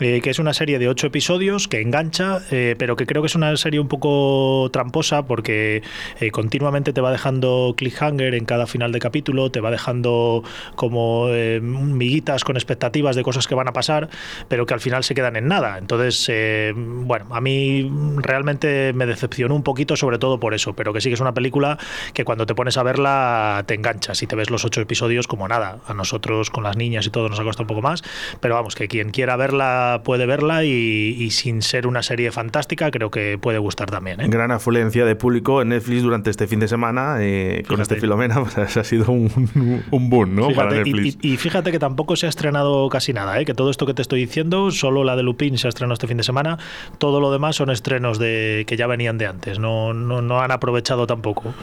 eh, 0.00 0.20
que 0.22 0.30
es 0.30 0.38
una 0.38 0.54
serie 0.54 0.78
de 0.78 0.88
ocho 0.88 1.06
episodios 1.06 1.68
que 1.68 1.80
engancha, 1.80 2.40
eh, 2.50 2.74
pero 2.78 2.96
que 2.96 3.06
creo 3.06 3.22
que 3.22 3.26
es 3.26 3.34
una 3.34 3.56
serie 3.56 3.80
un 3.80 3.88
poco 3.88 4.68
tramposa 4.72 5.26
porque 5.26 5.82
continuamente 6.30 6.91
te 6.92 7.00
va 7.00 7.10
dejando 7.10 7.74
cliffhanger 7.76 8.34
en 8.34 8.44
cada 8.44 8.66
final 8.66 8.92
de 8.92 8.98
capítulo, 8.98 9.50
te 9.50 9.60
va 9.60 9.70
dejando 9.70 10.42
como 10.74 11.28
eh, 11.28 11.60
miguitas 11.60 12.44
con 12.44 12.56
expectativas 12.56 13.16
de 13.16 13.22
cosas 13.22 13.46
que 13.46 13.54
van 13.54 13.68
a 13.68 13.72
pasar, 13.72 14.08
pero 14.48 14.66
que 14.66 14.74
al 14.74 14.80
final 14.80 15.04
se 15.04 15.14
quedan 15.14 15.36
en 15.36 15.48
nada. 15.48 15.78
Entonces, 15.78 16.26
eh, 16.28 16.72
bueno, 16.76 17.26
a 17.30 17.40
mí 17.40 17.90
realmente 18.16 18.92
me 18.92 19.06
decepcionó 19.06 19.54
un 19.54 19.62
poquito, 19.62 19.96
sobre 19.96 20.18
todo 20.18 20.38
por 20.38 20.54
eso, 20.54 20.74
pero 20.74 20.92
que 20.92 21.00
sí 21.00 21.08
que 21.08 21.14
es 21.14 21.20
una 21.20 21.34
película 21.34 21.78
que 22.14 22.24
cuando 22.24 22.46
te 22.46 22.54
pones 22.54 22.76
a 22.76 22.82
verla 22.82 23.64
te 23.66 23.74
enganchas 23.74 24.22
y 24.22 24.26
te 24.26 24.36
ves 24.36 24.50
los 24.50 24.64
ocho 24.64 24.80
episodios 24.80 25.26
como 25.26 25.48
nada. 25.48 25.78
A 25.86 25.94
nosotros 25.94 26.50
con 26.50 26.64
las 26.64 26.76
niñas 26.76 27.06
y 27.06 27.10
todo 27.10 27.28
nos 27.28 27.40
ha 27.40 27.44
costado 27.44 27.64
un 27.64 27.68
poco 27.68 27.82
más, 27.82 28.02
pero 28.40 28.54
vamos, 28.54 28.74
que 28.74 28.88
quien 28.88 29.10
quiera 29.10 29.36
verla 29.36 30.02
puede 30.04 30.26
verla 30.26 30.64
y, 30.64 31.30
sin 31.30 31.62
ser 31.62 31.86
una 31.86 32.02
serie 32.02 32.30
fantástica 32.30 32.90
creo 32.90 33.10
que 33.10 33.38
puede 33.38 33.58
gustar 33.58 33.90
también. 33.90 34.20
¿eh? 34.20 34.26
Gran 34.28 34.50
afluencia 34.50 35.04
de 35.04 35.16
público 35.16 35.62
en 35.62 35.68
Netflix 35.68 36.02
durante 36.02 36.30
este 36.30 36.46
fin 36.46 36.60
de 36.60 36.68
semana 36.68 36.81
eh, 37.20 37.62
con 37.68 37.80
este 37.80 37.96
Filomena, 37.96 38.42
pues, 38.54 38.76
ha 38.76 38.84
sido 38.84 39.12
un, 39.12 39.82
un 39.90 40.10
boom 40.10 40.34
¿no? 40.34 40.50
para 40.50 40.72
Netflix. 40.72 41.18
Y, 41.22 41.36
fíjate 41.36 41.70
que 41.70 41.78
tampoco 41.78 42.16
se 42.16 42.26
ha 42.26 42.28
estrenado 42.28 42.88
casi 42.88 43.12
nada, 43.12 43.40
¿eh? 43.40 43.44
que 43.44 43.54
todo 43.54 43.70
esto 43.70 43.86
que 43.86 43.94
te 43.94 44.02
estoy 44.02 44.20
diciendo, 44.20 44.70
solo 44.70 45.04
la 45.04 45.16
de 45.16 45.22
Lupin 45.22 45.58
se 45.58 45.68
ha 45.68 45.70
estrenado 45.70 45.94
este 45.94 46.06
fin 46.06 46.16
de 46.16 46.22
semana, 46.24 46.58
todo 46.98 47.20
lo 47.20 47.30
demás 47.30 47.56
son 47.56 47.70
estrenos 47.70 48.18
de 48.18 48.64
que 48.66 48.76
ya 48.76 48.86
venían 48.86 49.18
de 49.18 49.26
antes, 49.26 49.58
no, 49.58 49.94
no, 49.94 50.22
no 50.22 50.40
han 50.40 50.50
aprovechado 50.50 51.06
tampoco. 51.06 51.54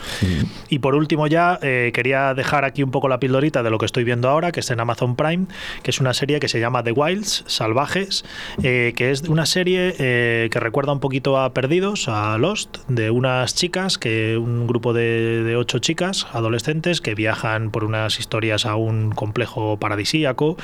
Y 0.70 0.80
por 0.80 0.96
último 0.96 1.28
ya 1.28 1.60
eh, 1.62 1.92
quería 1.94 2.34
dejar 2.34 2.66
aquí 2.66 2.84
un 2.84 2.92
poco 2.92 3.10
la 3.10 3.20
pildorita 3.20 3.64
de 3.64 3.70
lo 3.70 3.78
que 3.78 3.86
estoy 3.86 4.04
viendo 4.04 4.30
ahora, 4.30 4.52
que 4.52 4.62
es 4.62 4.72
en 4.72 4.80
Amazon 4.80 5.16
Prime, 5.16 5.48
que 5.84 5.92
es 5.92 6.00
una 6.00 6.14
serie 6.14 6.40
que 6.40 6.48
se 6.48 6.60
llama 6.60 6.84
The 6.84 6.92
Wilds, 6.92 7.44
Salvajes, 7.48 8.24
eh, 8.64 8.94
que 8.96 9.12
es 9.12 9.24
una 9.24 9.46
serie 9.46 9.94
que 9.98 10.60
recuerda 10.60 10.94
un 10.94 11.00
poquito 11.00 11.38
a 11.38 11.54
Perdidos, 11.54 12.08
a 12.08 12.38
Lost, 12.38 12.78
de 12.88 13.12
unas 13.12 13.56
chicas, 13.56 13.98
que 13.98 14.38
un 14.38 14.68
grupo 14.68 14.94
de, 14.94 15.09
de 15.10 15.56
ocho 15.56 15.80
chicas, 15.80 16.28
adolescentes, 16.34 17.02
que 17.02 17.16
viajan 17.16 17.72
por 17.72 17.84
unas 17.84 18.20
historias 18.20 18.66
a 18.66 18.76
un 18.76 19.12
complejo 19.12 19.78
paradisíaco 19.78 20.58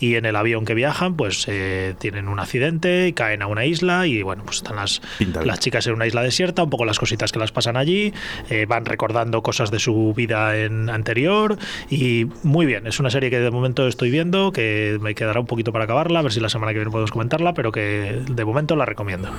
y 0.00 0.16
en 0.16 0.24
el 0.24 0.36
avión 0.36 0.64
que 0.64 0.74
viajan, 0.74 1.16
pues 1.16 1.46
tienen 1.98 2.28
un 2.28 2.38
accidente 2.38 3.08
y 3.08 3.12
caen 3.12 3.42
a 3.42 3.46
una 3.46 3.64
isla 3.64 4.06
y 4.06 4.22
bueno, 4.22 4.44
pues 4.44 4.58
están 4.58 4.76
las, 4.76 5.00
las 5.44 5.60
chicas 5.60 5.86
en 5.86 5.94
una 5.94 6.06
isla 6.06 6.22
desierta, 6.22 6.62
un 6.62 6.70
poco 6.70 6.84
las 6.84 6.98
cositas 6.98 7.32
que 7.32 7.38
las 7.38 7.52
pasan 7.52 7.76
allí, 7.76 8.12
van 8.68 8.84
recordando 8.84 9.42
cosas 9.42 9.70
de 9.70 9.78
su 9.78 10.12
vida 10.14 10.56
en 10.56 10.90
anterior 10.90 11.58
y 11.90 12.26
muy 12.42 12.66
bien, 12.66 12.86
es 12.86 13.00
una 13.00 13.10
serie 13.10 13.30
que 13.30 13.40
de 13.40 13.50
momento 13.50 13.86
estoy 13.86 14.10
viendo, 14.10 14.52
que 14.52 14.98
me 15.00 15.14
quedará 15.14 15.40
un 15.40 15.46
poquito 15.46 15.72
para 15.72 15.84
acabarla, 15.84 16.20
a 16.20 16.22
ver 16.22 16.32
si 16.32 16.40
la 16.40 16.48
semana 16.48 16.72
que 16.72 16.78
viene 16.78 16.90
podemos 16.90 17.10
comentarla, 17.10 17.54
pero 17.54 17.72
que 17.72 18.22
de 18.28 18.44
momento 18.44 18.76
la 18.76 18.84
recomiendo. 18.84 19.30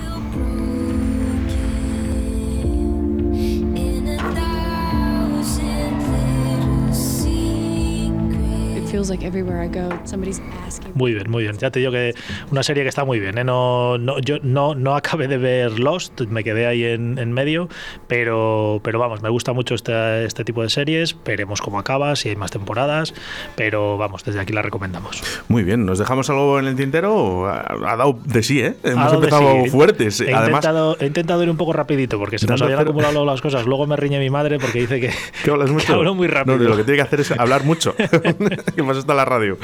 Muy 10.94 11.14
bien, 11.14 11.30
muy 11.30 11.42
bien. 11.42 11.56
Ya 11.58 11.70
te 11.70 11.80
digo 11.80 11.92
que 11.92 12.14
una 12.50 12.62
serie 12.62 12.82
que 12.82 12.88
está 12.88 13.04
muy 13.04 13.20
bien. 13.20 13.38
¿eh? 13.38 13.44
No, 13.44 13.98
no, 13.98 14.18
yo 14.20 14.38
no, 14.42 14.74
no 14.74 14.94
acabé 14.94 15.28
de 15.28 15.38
ver 15.38 15.78
Lost, 15.78 16.20
me 16.22 16.44
quedé 16.44 16.66
ahí 16.66 16.84
en, 16.84 17.18
en 17.18 17.32
medio, 17.32 17.68
pero, 18.06 18.80
pero 18.82 18.98
vamos, 18.98 19.22
me 19.22 19.28
gusta 19.28 19.52
mucho 19.52 19.74
este, 19.74 20.24
este 20.24 20.44
tipo 20.44 20.62
de 20.62 20.70
series. 20.70 21.16
Veremos 21.24 21.60
cómo 21.60 21.78
acaba, 21.78 22.16
si 22.16 22.28
hay 22.28 22.36
más 22.36 22.50
temporadas, 22.50 23.14
pero 23.56 23.98
vamos, 23.98 24.24
desde 24.24 24.40
aquí 24.40 24.52
la 24.52 24.62
recomendamos. 24.62 25.22
Muy 25.48 25.64
bien, 25.64 25.86
¿nos 25.86 25.98
dejamos 25.98 26.30
algo 26.30 26.58
en 26.58 26.66
el 26.66 26.76
tintero? 26.76 27.46
Ha, 27.46 27.96
dado 27.96 28.18
de 28.24 28.42
sí, 28.42 28.60
¿eh? 28.60 28.76
Hemos 28.82 29.12
empezado 29.12 29.64
fuertes. 29.66 30.20
He, 30.20 30.30
intentado, 30.30 30.96
he 31.00 31.06
intentado 31.06 31.42
ir 31.42 31.50
un 31.50 31.56
poco 31.56 31.72
rapidito 31.72 32.18
porque 32.18 32.38
se 32.38 32.46
nos 32.46 32.60
habían 32.62 32.80
acumulado 32.80 33.24
las 33.24 33.40
cosas. 33.40 33.66
Luego 33.66 33.86
me 33.86 33.96
riñe 33.96 34.18
mi 34.18 34.30
madre 34.30 34.58
porque 34.58 34.80
dice 34.80 35.00
que, 35.00 35.10
¿Que 35.42 35.50
hablas 35.50 35.70
mucho? 35.72 35.94
hablo 35.94 36.14
muy 36.14 36.28
rápido. 36.28 36.58
No, 36.58 36.64
lo 36.64 36.76
que 36.76 36.84
tiene 36.84 36.96
que 36.96 37.02
hacer 37.02 37.20
es 37.20 37.30
hablar 37.32 37.64
mucho. 37.64 37.94
más 38.88 38.96
está 38.96 39.14
la 39.14 39.24
radio. 39.24 39.58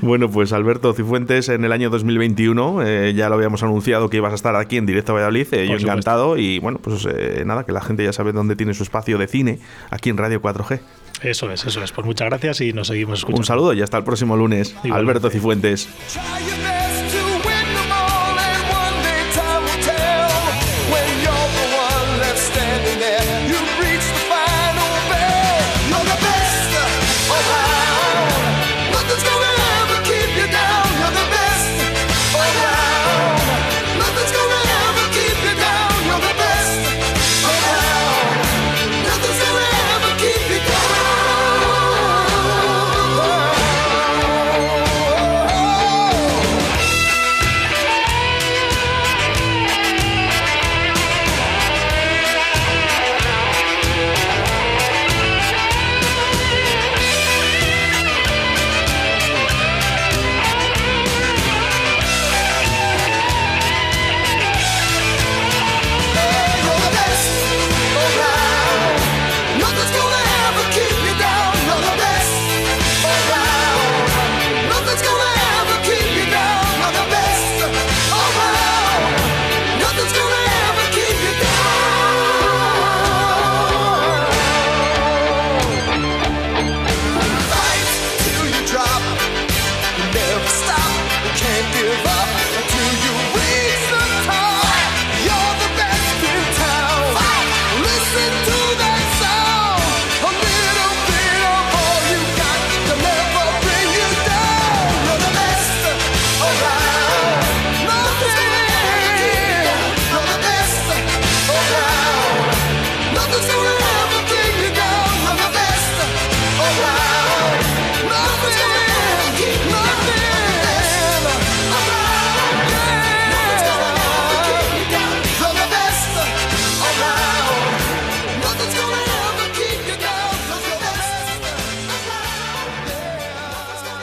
Bueno, 0.00 0.30
pues 0.30 0.52
Alberto 0.52 0.92
Cifuentes, 0.92 1.48
en 1.48 1.64
el 1.64 1.72
año 1.72 1.90
2021, 1.90 2.82
eh, 2.82 3.14
ya 3.14 3.28
lo 3.28 3.36
habíamos 3.36 3.62
anunciado 3.62 4.08
que 4.08 4.18
ibas 4.18 4.32
a 4.32 4.34
estar 4.34 4.56
aquí 4.56 4.76
en 4.76 4.86
directo 4.86 5.12
a 5.12 5.14
Valladolid, 5.16 5.46
eh, 5.52 5.66
yo 5.68 5.76
encantado, 5.76 6.36
y 6.36 6.58
bueno, 6.58 6.78
pues 6.78 7.06
eh, 7.10 7.42
nada, 7.46 7.64
que 7.64 7.72
la 7.72 7.80
gente 7.80 8.04
ya 8.04 8.12
sabe 8.12 8.32
dónde 8.32 8.56
tiene 8.56 8.74
su 8.74 8.82
espacio 8.82 9.18
de 9.18 9.26
cine, 9.26 9.58
aquí 9.90 10.10
en 10.10 10.16
Radio 10.16 10.40
4G. 10.40 10.80
Eso 11.22 11.50
es, 11.52 11.64
eso 11.64 11.82
es. 11.82 11.92
Pues 11.92 12.04
muchas 12.04 12.28
gracias 12.28 12.60
y 12.60 12.72
nos 12.72 12.88
seguimos 12.88 13.20
escuchando. 13.20 13.40
Un 13.40 13.44
saludo 13.44 13.72
y 13.74 13.82
hasta 13.82 13.96
el 13.96 14.04
próximo 14.04 14.36
lunes. 14.36 14.74
Alberto 14.90 15.30
Cifuentes. 15.30 15.88